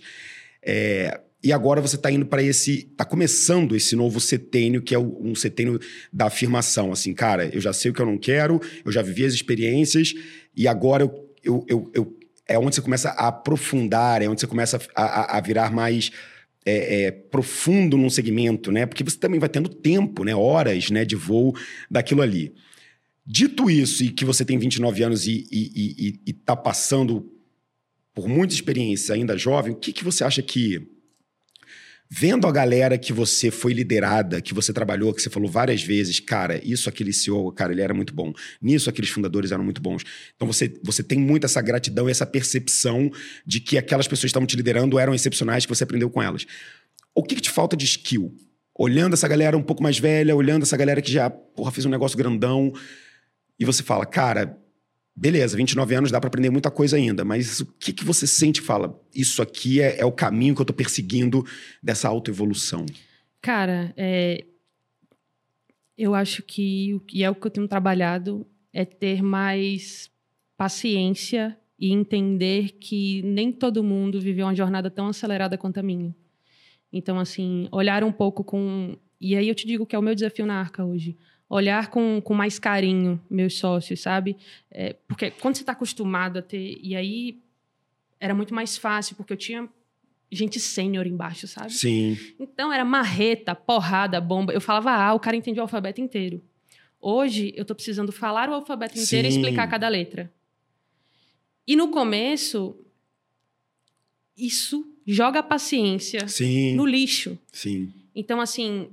[0.62, 2.84] É, e agora você tá indo para esse.
[2.96, 5.80] tá começando esse novo setênio, que é um setênio
[6.14, 6.92] da afirmação.
[6.92, 10.14] Assim, cara, eu já sei o que eu não quero, eu já vivi as experiências,
[10.56, 12.18] e agora eu, eu, eu, eu-
[12.48, 16.12] é onde você começa a aprofundar, é onde você começa a, a- a virar mais.
[16.64, 18.86] é, é, profundo num segmento, né?
[18.86, 20.36] Porque você também vai tendo tempo, né?
[20.36, 21.56] Horas né, de voo
[21.90, 22.54] daquilo ali.
[23.26, 27.32] Dito isso, e que você tem 29 anos e, e, e, e- e tá passando
[28.14, 30.88] por muita experiência ainda jovem, o que, que você acha que.
[32.14, 36.20] Vendo a galera que você foi liderada, que você trabalhou, que você falou várias vezes,
[36.20, 38.34] cara, isso aquele CEO, cara, ele era muito bom.
[38.62, 40.04] Nisso aqueles fundadores eram muito bons.
[40.36, 43.10] Então você, você tem muito essa gratidão e essa percepção
[43.46, 46.46] de que aquelas pessoas que estavam te liderando eram excepcionais, que você aprendeu com elas.
[47.16, 48.36] O que, que te falta de skill?
[48.78, 51.90] Olhando essa galera um pouco mais velha, olhando essa galera que já, porra, fez um
[51.90, 52.74] negócio grandão,
[53.58, 54.58] e você fala, cara,
[55.22, 58.60] beleza, 29 anos dá pra aprender muita coisa ainda, mas o que, que você sente
[58.60, 61.46] e fala, isso aqui é, é o caminho que eu tô perseguindo
[61.82, 62.88] dessa autoevolução?
[63.40, 64.44] Cara, é,
[65.96, 70.10] eu acho que, e é o que eu tenho trabalhado, é ter mais
[70.58, 76.16] paciência e entender que nem todo mundo viveu uma jornada tão acelerada quanto a minha.
[76.92, 78.98] Então, assim, olhar um pouco com.
[79.20, 81.16] E aí eu te digo que é o meu desafio na arca hoje.
[81.54, 84.38] Olhar com, com mais carinho meus sócios, sabe?
[84.72, 86.80] É, porque quando você está acostumado a ter.
[86.82, 87.42] E aí
[88.22, 89.68] era muito mais fácil, porque eu tinha
[90.32, 91.74] gente sênior embaixo, sabe?
[91.74, 94.54] Sim, Então era marreta, porrada, bomba.
[94.54, 96.42] Eu falava A, o cara entendia o alfabeto inteiro.
[97.02, 99.40] Hoje eu tô precisando falar o alfabeto inteiro e Sim.
[99.40, 100.32] explicar cada letra.
[101.68, 102.78] E no começo,
[104.38, 107.38] isso joga a paciência sim, no lixo.
[107.52, 107.92] sim.
[108.16, 108.90] Então, assim,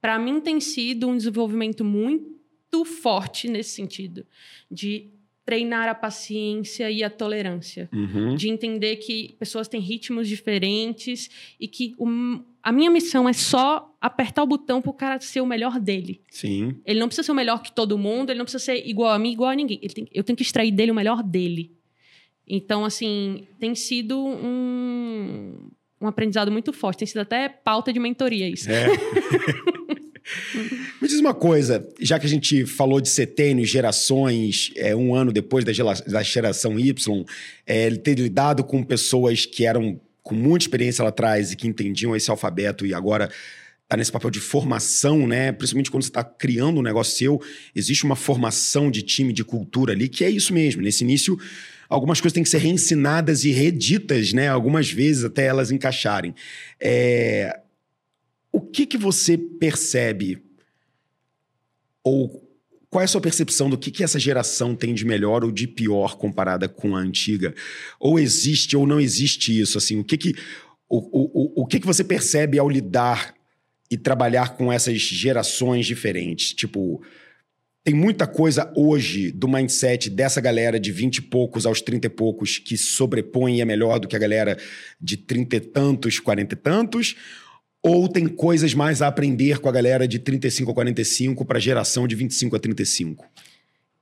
[0.00, 4.26] para mim tem sido um desenvolvimento muito forte nesse sentido.
[4.70, 5.10] De
[5.48, 7.88] treinar a paciência e a tolerância.
[7.90, 8.34] Uhum.
[8.34, 12.06] De entender que pessoas têm ritmos diferentes e que o,
[12.62, 16.20] a minha missão é só apertar o botão para o cara ser o melhor dele.
[16.30, 16.76] Sim.
[16.84, 19.18] Ele não precisa ser o melhor que todo mundo, ele não precisa ser igual a
[19.18, 19.78] mim, igual a ninguém.
[19.78, 21.72] Tem, eu tenho que extrair dele o melhor dele.
[22.46, 26.98] Então, assim, tem sido um, um aprendizado muito forte.
[26.98, 28.70] Tem sido até pauta de mentoria isso.
[28.70, 28.86] É.
[31.00, 35.32] Me diz uma coisa, já que a gente falou de setênios, gerações, é, um ano
[35.32, 35.72] depois da,
[36.06, 37.24] da geração Y,
[37.66, 42.14] é, ter lidado com pessoas que eram com muita experiência lá atrás e que entendiam
[42.14, 43.30] esse alfabeto e agora
[43.88, 45.50] está nesse papel de formação, né?
[45.50, 47.40] Principalmente quando você está criando um negócio seu,
[47.74, 50.82] existe uma formação de time, de cultura ali, que é isso mesmo.
[50.82, 51.38] Nesse início,
[51.88, 54.48] algumas coisas têm que ser reensinadas e reditas, né?
[54.48, 56.34] Algumas vezes até elas encaixarem.
[56.78, 57.60] É...
[58.52, 60.42] O que, que você percebe?
[62.04, 62.48] Ou
[62.90, 65.66] qual é a sua percepção do que, que essa geração tem de melhor ou de
[65.66, 67.54] pior comparada com a antiga?
[68.00, 69.76] Ou existe ou não existe isso?
[69.76, 70.34] Assim, o que que,
[70.88, 73.34] o, o, o, o que, que você percebe ao lidar
[73.90, 76.54] e trabalhar com essas gerações diferentes?
[76.54, 77.02] Tipo,
[77.84, 82.10] tem muita coisa hoje do mindset dessa galera de 20 e poucos aos 30 e
[82.10, 84.58] poucos que sobrepõe e é melhor do que a galera
[85.00, 87.16] de 30 e tantos, 40 e tantos?
[87.82, 91.60] Ou tem coisas mais a aprender com a galera de 35 a 45 para a
[91.60, 93.24] geração de 25 a 35?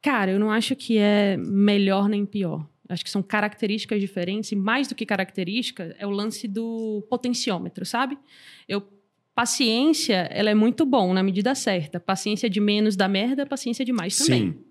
[0.01, 2.67] Cara, eu não acho que é melhor nem pior.
[2.89, 7.85] Acho que são características diferentes e mais do que característica é o lance do potenciômetro,
[7.85, 8.17] sabe?
[8.69, 8.81] Eu
[9.35, 12.01] paciência, ela é muito bom na medida certa.
[12.01, 14.53] Paciência de menos dá merda, paciência de mais também.
[14.53, 14.65] Sim.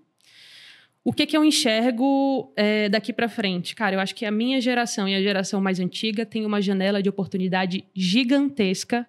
[1.05, 3.75] O que, que eu enxergo é, daqui para frente?
[3.75, 6.99] Cara, eu acho que a minha geração e a geração mais antiga tem uma janela
[6.99, 9.07] de oportunidade gigantesca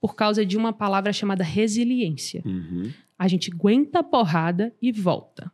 [0.00, 2.42] por causa de uma palavra chamada resiliência.
[2.44, 2.90] Uhum.
[3.16, 5.52] A gente aguenta a porrada e volta.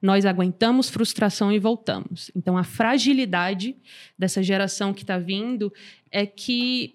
[0.00, 2.30] Nós aguentamos frustração e voltamos.
[2.36, 3.74] Então, a fragilidade
[4.16, 5.72] dessa geração que está vindo
[6.12, 6.94] é que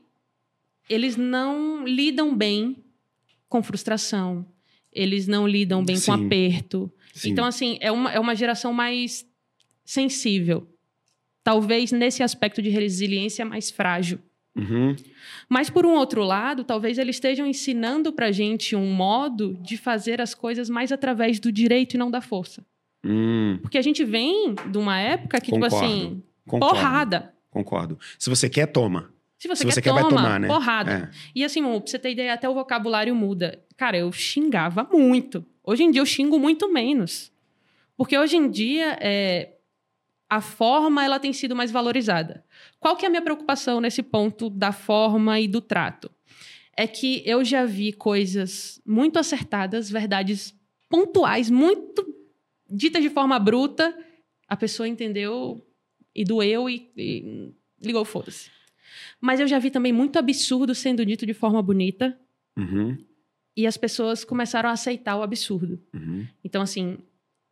[0.88, 2.78] eles não lidam bem
[3.50, 4.46] com frustração,
[4.94, 6.06] eles não lidam bem Sim.
[6.06, 7.32] com aperto, Sim.
[7.32, 9.26] Então, assim, é uma, é uma geração mais
[9.84, 10.68] sensível.
[11.44, 14.20] Talvez nesse aspecto de resiliência mais frágil.
[14.56, 14.96] Uhum.
[15.48, 20.22] Mas, por um outro lado, talvez eles estejam ensinando pra gente um modo de fazer
[20.22, 22.64] as coisas mais através do direito e não da força.
[23.04, 23.58] Hum.
[23.62, 25.76] Porque a gente vem de uma época que, Concordo.
[25.76, 26.76] tipo assim, Concordo.
[26.76, 27.34] porrada.
[27.50, 28.00] Concordo.
[28.18, 29.12] Se você quer, toma.
[29.38, 30.48] Se você, Se quer, você quer, toma, vai tomar, né?
[30.48, 30.92] Porrada.
[30.92, 31.30] É.
[31.34, 33.64] E assim, pra você ter ideia, até o vocabulário muda.
[33.78, 35.46] Cara, eu xingava muito.
[35.70, 37.32] Hoje em dia eu xingo muito menos.
[37.96, 39.54] Porque hoje em dia é,
[40.28, 42.44] a forma ela tem sido mais valorizada.
[42.80, 46.10] Qual que é a minha preocupação nesse ponto da forma e do trato?
[46.76, 50.56] É que eu já vi coisas muito acertadas, verdades
[50.90, 52.04] pontuais, muito
[52.68, 53.96] ditas de forma bruta,
[54.48, 55.64] a pessoa entendeu
[56.16, 58.50] e doeu e, e ligou foda-se.
[59.22, 62.20] Mas eu já vi também muito absurdo sendo dito de forma bonita.
[62.58, 62.98] Uhum.
[63.60, 65.78] E as pessoas começaram a aceitar o absurdo.
[65.94, 66.26] Uhum.
[66.46, 66.98] Então, assim,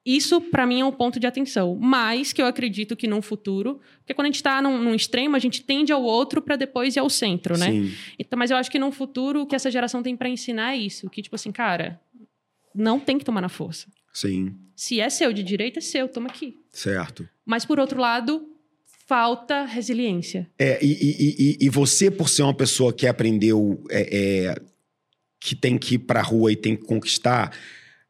[0.05, 1.76] isso para mim é um ponto de atenção.
[1.76, 5.36] Mas que eu acredito que no futuro, porque quando a gente está num, num, extremo,
[5.36, 7.72] a gente tende ao outro para depois ir ao centro, né?
[7.72, 7.91] Sim.
[8.18, 10.78] Então, mas eu acho que no futuro o que essa geração tem para ensinar é
[10.78, 11.99] isso, que tipo assim, cara,
[12.74, 13.88] não tem que tomar na força.
[14.14, 14.55] Sim.
[14.78, 16.58] Se é seu de direita, é seu, toma aqui.
[16.72, 17.28] Certo.
[17.45, 18.47] Mas por outro lado,
[19.05, 20.49] falta resiliência.
[20.58, 24.76] É, e, e, e, e você, por ser uma pessoa que aprendeu é, é
[25.39, 27.51] que tem que ir para a rua e tem que conquistar,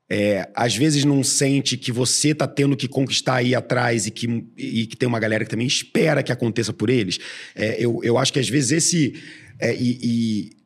[0.09, 4.45] é, às vezes não sente que você tá tendo que conquistar aí atrás e que,
[4.55, 7.19] e que tem uma galera que também espera que aconteça por eles.
[7.53, 9.21] É, eu, eu acho que às vezes esse.
[9.59, 10.57] É, e, e,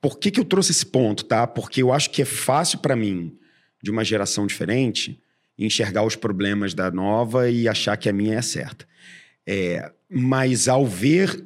[0.00, 1.46] Por que, que eu trouxe esse ponto, tá?
[1.46, 3.38] Porque eu acho que é fácil para mim,
[3.82, 5.18] de uma geração diferente,
[5.56, 8.86] enxergar os problemas da nova e achar que a minha é certa.
[9.46, 11.42] É, mas ao ver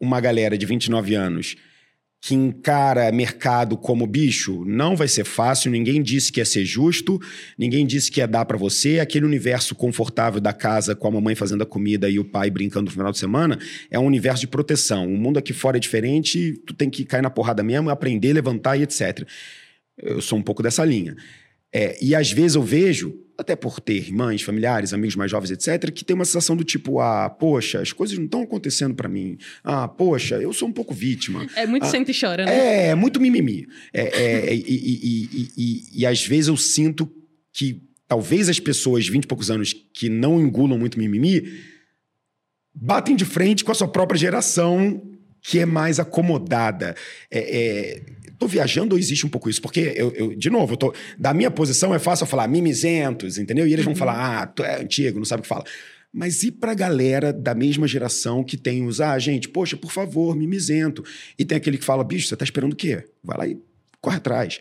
[0.00, 1.56] uma galera de 29 anos
[2.26, 5.70] que encara mercado como bicho, não vai ser fácil.
[5.70, 7.20] Ninguém disse que ia ser justo,
[7.58, 8.98] ninguém disse que ia dar para você.
[8.98, 12.86] Aquele universo confortável da casa com a mamãe fazendo a comida e o pai brincando
[12.86, 13.58] no final de semana
[13.90, 15.06] é um universo de proteção.
[15.06, 18.78] O mundo aqui fora é diferente, tu tem que cair na porrada mesmo, aprender, levantar
[18.78, 19.28] e etc.
[19.98, 21.14] Eu sou um pouco dessa linha.
[21.74, 25.90] É, e às vezes eu vejo até por ter irmãs, familiares, amigos mais jovens, etc.,
[25.90, 29.36] que tem uma sensação do tipo, ah, poxa, as coisas não estão acontecendo para mim.
[29.64, 31.44] Ah, poxa, eu sou um pouco vítima.
[31.56, 32.56] É muito ah, sente e chora, né?
[32.56, 33.66] É, é muito mimimi.
[33.92, 37.10] É, é, e, e, e, e, às vezes eu sinto
[37.52, 41.42] que talvez as pessoas de 20 e poucos anos que não engulam muito mimimi
[42.72, 45.02] batem de frente com a sua própria geração
[45.40, 46.94] que é mais acomodada.
[47.30, 48.02] É, é,
[48.38, 49.60] Tô viajando ou existe um pouco isso?
[49.62, 53.38] Porque, eu, eu de novo, eu tô, da minha posição é fácil eu falar mimizentos,
[53.38, 53.66] entendeu?
[53.66, 53.98] E eles vão uhum.
[53.98, 55.64] falar, ah, tu é antigo, não sabe o que fala.
[56.12, 60.36] Mas e pra galera da mesma geração que tem os, ah, gente, poxa, por favor,
[60.36, 61.04] mimizento.
[61.36, 63.04] E tem aquele que fala, bicho, você tá esperando o quê?
[63.22, 63.58] Vai lá e
[64.00, 64.60] corre atrás.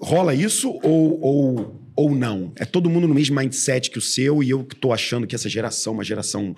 [0.00, 2.52] Rola isso ou, ou, ou não?
[2.56, 5.34] É todo mundo no mesmo mindset que o seu e eu que tô achando que
[5.34, 6.54] essa geração, uma geração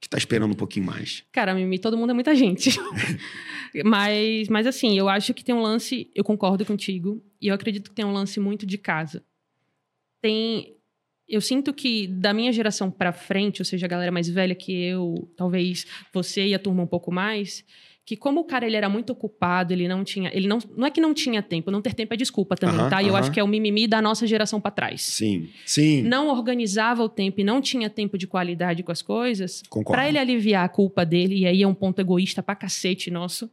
[0.00, 1.24] que tá esperando um pouquinho mais?
[1.32, 2.70] Cara, Mimi, todo mundo é muita gente.
[3.84, 7.90] mas, mas assim, eu acho que tem um lance, eu concordo contigo, e eu acredito
[7.90, 9.24] que tem um lance muito de casa.
[10.20, 10.74] Tem.
[11.28, 14.72] Eu sinto que da minha geração para frente, ou seja, a galera mais velha que
[14.72, 17.64] eu, talvez você e a turma um pouco mais,
[18.06, 20.92] que como o cara ele era muito ocupado, ele não tinha, ele não, não é
[20.92, 23.02] que não tinha tempo, não ter tempo é desculpa também, tá?
[23.02, 25.02] E eu acho que é o mimimi da nossa geração para trás.
[25.02, 26.02] Sim, sim.
[26.02, 29.60] Não organizava o tempo e não tinha tempo de qualidade com as coisas.
[29.84, 33.50] Para ele aliviar a culpa dele, e aí é um ponto egoísta pra cacete nosso,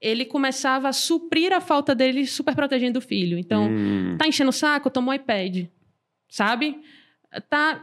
[0.00, 3.38] ele começava a suprir a falta dele super protegendo o filho.
[3.38, 4.16] Então, hum.
[4.18, 5.66] tá enchendo o saco, tomou iPad,
[6.28, 6.80] sabe?
[7.48, 7.80] Tá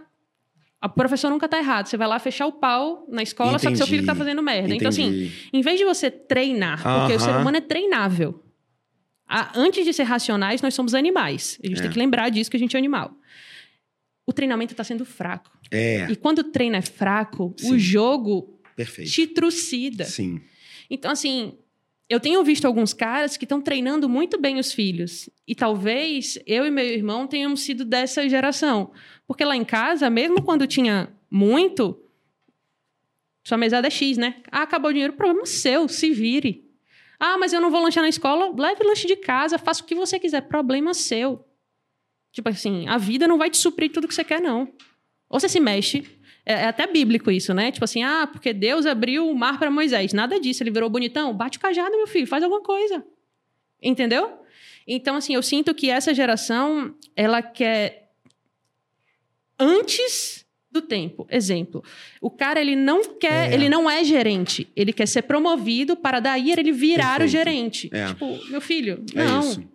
[0.81, 1.85] a professora nunca tá errado.
[1.85, 3.63] Você vai lá fechar o pau na escola, Entendi.
[3.63, 4.73] só que seu filho tá fazendo merda.
[4.73, 4.77] Entendi.
[4.77, 6.99] Então, assim, em vez de você treinar, uh -huh.
[7.01, 8.43] porque o ser humano é treinável.
[9.27, 11.59] A, antes de ser racionais, nós somos animais.
[11.63, 11.81] A gente é.
[11.83, 13.15] tem que lembrar disso que a gente é animal.
[14.25, 15.51] O treinamento está sendo fraco.
[15.69, 16.07] É.
[16.09, 17.73] E quando o treino é fraco, Sim.
[17.73, 19.11] o jogo Perfeito.
[19.11, 20.05] te trucida.
[20.05, 20.41] Sim.
[20.89, 21.57] Então, assim,
[22.11, 25.29] eu tenho visto alguns caras que estão treinando muito bem os filhos.
[25.47, 28.91] E talvez eu e meu irmão tenhamos sido dessa geração.
[29.25, 31.97] Porque lá em casa, mesmo quando tinha muito,
[33.45, 34.41] sua mesada é X, né?
[34.51, 36.69] Ah, acabou o dinheiro, problema seu, se vire.
[37.17, 39.95] Ah, mas eu não vou lanchar na escola, leve lanche de casa, faça o que
[39.95, 41.47] você quiser, problema seu.
[42.33, 44.73] Tipo assim, a vida não vai te suprir tudo que você quer, não.
[45.29, 46.05] Ou você se mexe.
[46.45, 47.71] É, é até bíblico isso, né?
[47.71, 50.13] Tipo assim, ah, porque Deus abriu o mar para Moisés.
[50.13, 51.33] Nada disso, ele virou bonitão.
[51.33, 53.03] Bate o cajado, meu filho, faz alguma coisa.
[53.81, 54.39] Entendeu?
[54.87, 58.09] Então, assim, eu sinto que essa geração, ela quer
[59.59, 61.27] antes do tempo.
[61.29, 61.83] Exemplo,
[62.21, 63.53] o cara ele não quer, é.
[63.53, 67.27] ele não é gerente, ele quer ser promovido para daí ele virar Perfeito.
[67.27, 67.89] o gerente.
[67.91, 68.07] É.
[68.07, 69.41] Tipo, meu filho, é não.
[69.41, 69.70] Isso.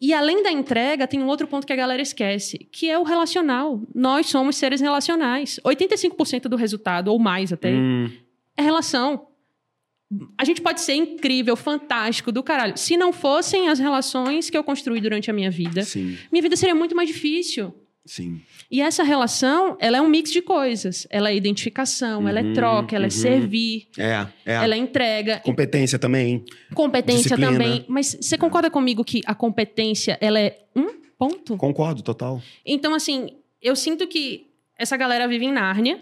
[0.00, 3.02] E além da entrega, tem um outro ponto que a galera esquece, que é o
[3.02, 3.80] relacional.
[3.94, 5.58] Nós somos seres relacionais.
[5.64, 8.10] 85% do resultado, ou mais até, hum.
[8.56, 9.26] é relação.
[10.38, 12.76] A gente pode ser incrível, fantástico, do caralho.
[12.76, 16.16] Se não fossem as relações que eu construí durante a minha vida, Sim.
[16.30, 17.74] minha vida seria muito mais difícil.
[18.06, 18.40] Sim.
[18.70, 21.06] E essa relação, ela é um mix de coisas.
[21.10, 23.18] Ela é identificação, uhum, ela é uhum, troca, ela é uhum.
[23.18, 23.88] é servir.
[23.98, 24.54] É, é.
[24.54, 25.40] Ela é entrega.
[25.40, 26.44] Competência também.
[26.74, 27.52] Competência Disciplina.
[27.52, 27.84] também.
[27.88, 30.88] Mas você concorda comigo que a competência, ela é um
[31.18, 31.56] ponto?
[31.56, 32.40] Concordo, total.
[32.64, 33.30] Então, assim,
[33.60, 34.46] eu sinto que
[34.78, 36.00] essa galera vive em Nárnia.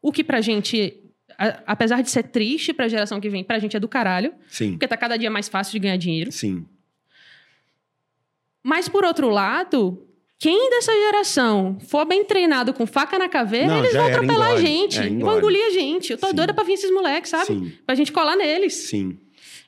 [0.00, 0.98] O que pra gente
[1.66, 4.34] apesar de ser triste para a geração que vem, pra gente é do caralho.
[4.48, 4.72] Sim.
[4.72, 6.30] Porque tá cada dia mais fácil de ganhar dinheiro.
[6.30, 6.66] Sim.
[8.62, 10.06] Mas por outro lado,
[10.42, 14.60] quem dessa geração for bem treinado com faca na caveira, não, eles vão atropelar a
[14.60, 14.98] gente.
[14.98, 16.10] É, vão engolir a gente.
[16.10, 16.34] Eu tô Sim.
[16.34, 17.46] doida pra vir esses moleques, sabe?
[17.46, 17.72] Sim.
[17.86, 18.74] Pra gente colar neles.
[18.74, 19.16] Sim.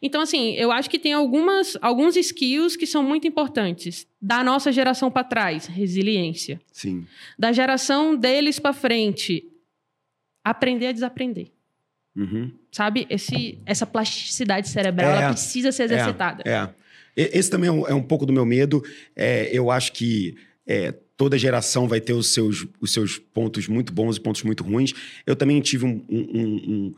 [0.02, 4.04] Então, assim, eu acho que tem algumas, alguns skills que são muito importantes.
[4.20, 6.60] Da nossa geração para trás, resiliência.
[6.72, 7.06] Sim.
[7.38, 9.46] Da geração deles para frente,
[10.42, 11.52] aprender a desaprender.
[12.16, 12.50] Uhum.
[12.72, 13.06] Sabe?
[13.08, 16.42] Esse, essa plasticidade cerebral, é, ela precisa ser é, exercitada.
[16.44, 17.38] É, é.
[17.38, 18.82] Esse também é um, é um pouco do meu medo.
[19.14, 20.34] É, eu acho que
[20.66, 24.64] é, toda geração vai ter os seus, os seus pontos muito bons e pontos muito
[24.64, 24.92] ruins.
[25.26, 26.94] Eu também tive um, um, um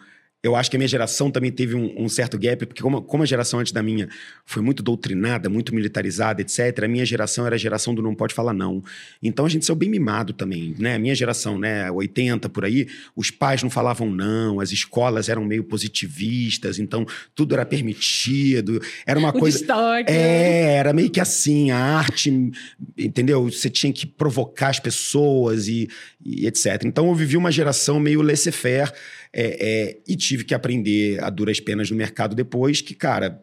[0.46, 3.22] eu acho que a minha geração também teve um, um certo gap, porque como, como,
[3.22, 4.08] a geração antes da minha
[4.44, 8.32] foi muito doutrinada, muito militarizada, etc., a minha geração era a geração do não pode
[8.32, 8.82] falar não.
[9.20, 10.94] Então a gente saiu bem mimado também, né?
[10.94, 12.86] A minha geração, né, 80 por aí,
[13.16, 19.18] os pais não falavam não, as escolas eram meio positivistas, então tudo era permitido, era
[19.18, 19.58] uma o coisa...
[19.58, 22.52] Destaque, é, era meio que assim, a arte,
[22.96, 23.50] entendeu?
[23.50, 25.88] Você tinha que provocar as pessoas e,
[26.24, 26.84] e etc.
[26.84, 28.92] Então eu vivi uma geração meio laissez-faire,
[29.38, 33.42] é, é, e tive que aprender a duras penas no mercado depois, que, cara,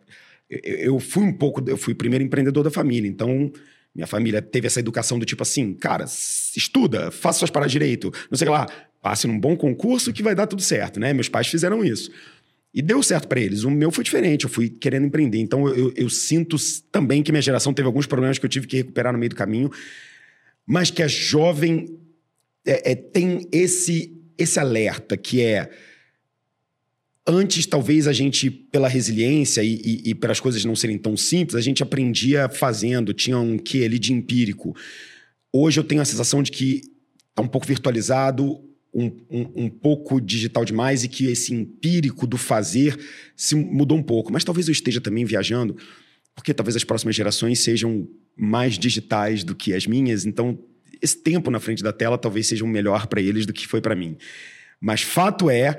[0.50, 3.52] eu, eu fui um pouco, eu fui o primeiro empreendedor da família, então
[3.94, 8.38] minha família teve essa educação do tipo assim, cara, estuda, faça suas paradas direito, não
[8.38, 8.68] sei lá,
[9.02, 11.14] passe num bom concurso que vai dar tudo certo, né?
[11.14, 12.10] Meus pais fizeram isso.
[12.74, 13.64] E deu certo para eles.
[13.64, 15.38] O meu foi diferente, eu fui querendo empreender.
[15.38, 16.56] Então eu, eu, sinto
[16.91, 19.36] também que minha geração teve alguns problemas que eu tive que recuperar no meio do
[19.36, 19.70] caminho,
[20.66, 22.00] mas que a jovem
[22.66, 25.70] é, é, tem esse esse alerta que é
[27.26, 31.55] antes talvez a gente pela resiliência e, e, e pelas coisas não serem tão simples
[31.55, 34.76] a gente aprendia fazendo tinha um que ali de empírico
[35.51, 36.82] hoje eu tenho a sensação de que
[37.30, 38.61] está um pouco virtualizado
[38.93, 42.97] um, um, um, pouco digital demais e que esse empírico do fazer
[43.36, 44.32] se mudou um pouco.
[44.32, 45.76] Mas talvez eu esteja também viajando,
[46.36, 48.07] porque talvez as próximas gerações sejam
[48.38, 50.59] mais digitais do que as minhas, então
[51.01, 53.82] esse tempo na frente da tela talvez seja um melhor para eles do que foi
[53.82, 54.15] para mim.
[54.80, 55.76] Mas fato é,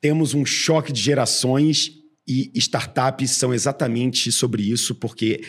[0.00, 1.92] temos um choque de gerações
[2.26, 5.40] e startups são exatamente sobre isso, porque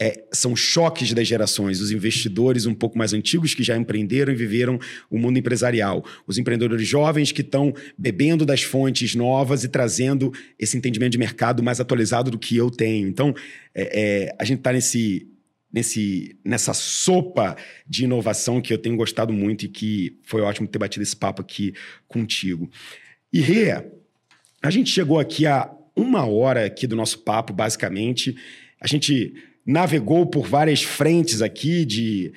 [0.00, 1.80] é, são choques das gerações.
[1.80, 4.78] Os investidores um pouco mais antigos que já empreenderam e viveram
[5.10, 6.04] o mundo empresarial.
[6.26, 11.62] Os empreendedores jovens que estão bebendo das fontes novas e trazendo esse entendimento de mercado
[11.62, 13.08] mais atualizado do que eu tenho.
[13.08, 13.34] Então,
[13.74, 15.26] é, é, a gente está nesse,
[15.72, 20.78] nesse, nessa sopa de inovação que eu tenho gostado muito e que foi ótimo ter
[20.78, 21.72] batido esse papo aqui
[22.06, 22.70] contigo.
[23.32, 23.84] E Rê,
[24.62, 28.36] a gente chegou aqui a uma hora aqui do nosso papo, basicamente.
[28.80, 29.34] A gente
[29.66, 32.32] navegou por várias frentes aqui de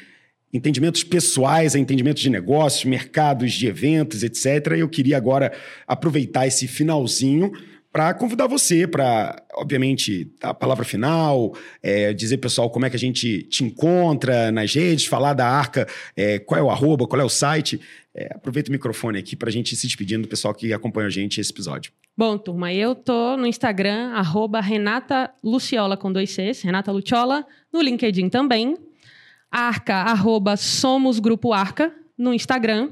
[0.53, 4.73] entendimentos pessoais entendimentos de negócios, mercados de eventos, etc.
[4.77, 5.53] Eu queria agora
[5.87, 7.51] aproveitar esse finalzinho
[7.91, 12.99] para convidar você para, obviamente, a palavra final, é, dizer, pessoal, como é que a
[12.99, 15.85] gente te encontra nas redes, falar da Arca,
[16.15, 17.81] é, qual é o arroba, qual é o site.
[18.13, 21.11] É, aproveita o microfone aqui para a gente se despedindo do pessoal que acompanha a
[21.11, 21.91] gente esse episódio.
[22.17, 27.81] Bom, turma, eu tô no Instagram, arroba Renata Luciola com dois Cs, Renata Luciola, no
[27.81, 28.77] LinkedIn também.
[29.49, 32.91] Arca, arroba Somos Grupo Arca, no Instagram.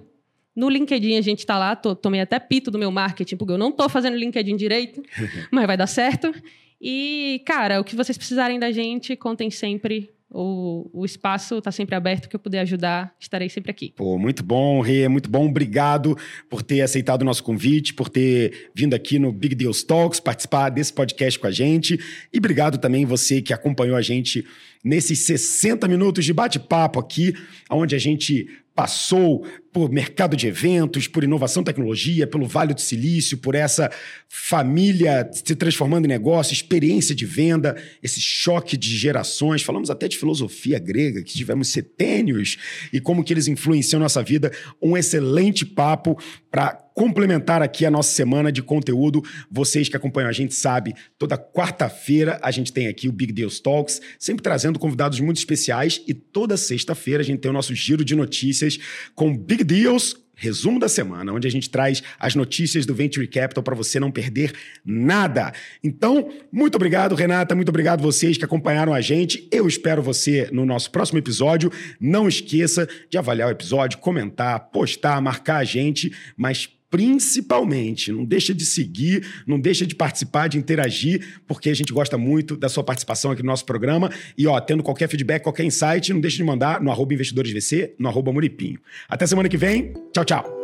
[0.60, 3.58] No LinkedIn a gente está lá, tô, tomei até pito do meu marketing, porque eu
[3.58, 5.02] não tô fazendo LinkedIn direito,
[5.50, 6.34] mas vai dar certo.
[6.82, 11.96] E, cara, o que vocês precisarem da gente, contem sempre o, o espaço está sempre
[11.96, 13.94] aberto, que eu puder ajudar, estarei sempre aqui.
[13.96, 15.48] Pô, muito bom, Rê, muito bom.
[15.48, 16.16] Obrigado
[16.50, 20.70] por ter aceitado o nosso convite, por ter vindo aqui no Big Deals Talks, participar
[20.70, 22.00] desse podcast com a gente.
[22.32, 24.46] E obrigado também você que acompanhou a gente
[24.84, 27.34] nesses 60 minutos de bate-papo aqui,
[27.70, 28.48] onde a gente
[28.80, 33.92] passou por mercado de eventos, por inovação tecnologia, pelo Vale do Silício, por essa
[34.30, 39.64] família se transformando em negócio, experiência de venda, esse choque de gerações.
[39.64, 42.58] Falamos até de filosofia grega, que tivemos setênios
[42.94, 44.50] e como que eles influenciam nossa vida.
[44.82, 46.18] Um excelente papo
[46.52, 49.24] para complementar aqui a nossa semana de conteúdo.
[49.50, 53.60] Vocês que acompanham a gente sabe, toda quarta-feira a gente tem aqui o Big Deals
[53.60, 58.04] Talks, sempre trazendo convidados muito especiais e toda sexta-feira a gente tem o nosso giro
[58.04, 58.78] de notícias
[59.16, 63.62] com Big Deals resumo da semana, onde a gente traz as notícias do Venture Capital
[63.62, 64.54] para você não perder
[64.86, 65.54] nada.
[65.84, 69.48] Então, muito obrigado, Renata, muito obrigado vocês que acompanharam a gente.
[69.52, 71.72] Eu espero você no nosso próximo episódio.
[72.00, 78.12] Não esqueça de avaliar o episódio, comentar, postar, marcar a gente, mas principalmente.
[78.12, 82.58] Não deixa de seguir, não deixa de participar, de interagir, porque a gente gosta muito
[82.58, 84.12] da sua participação aqui no nosso programa.
[84.38, 88.10] E, ó, tendo qualquer feedback, qualquer insight, não deixa de mandar no arroba investidoresvc, no
[88.10, 88.80] arroba muripinho.
[89.08, 89.94] Até semana que vem.
[90.14, 90.60] Tchau, tchau.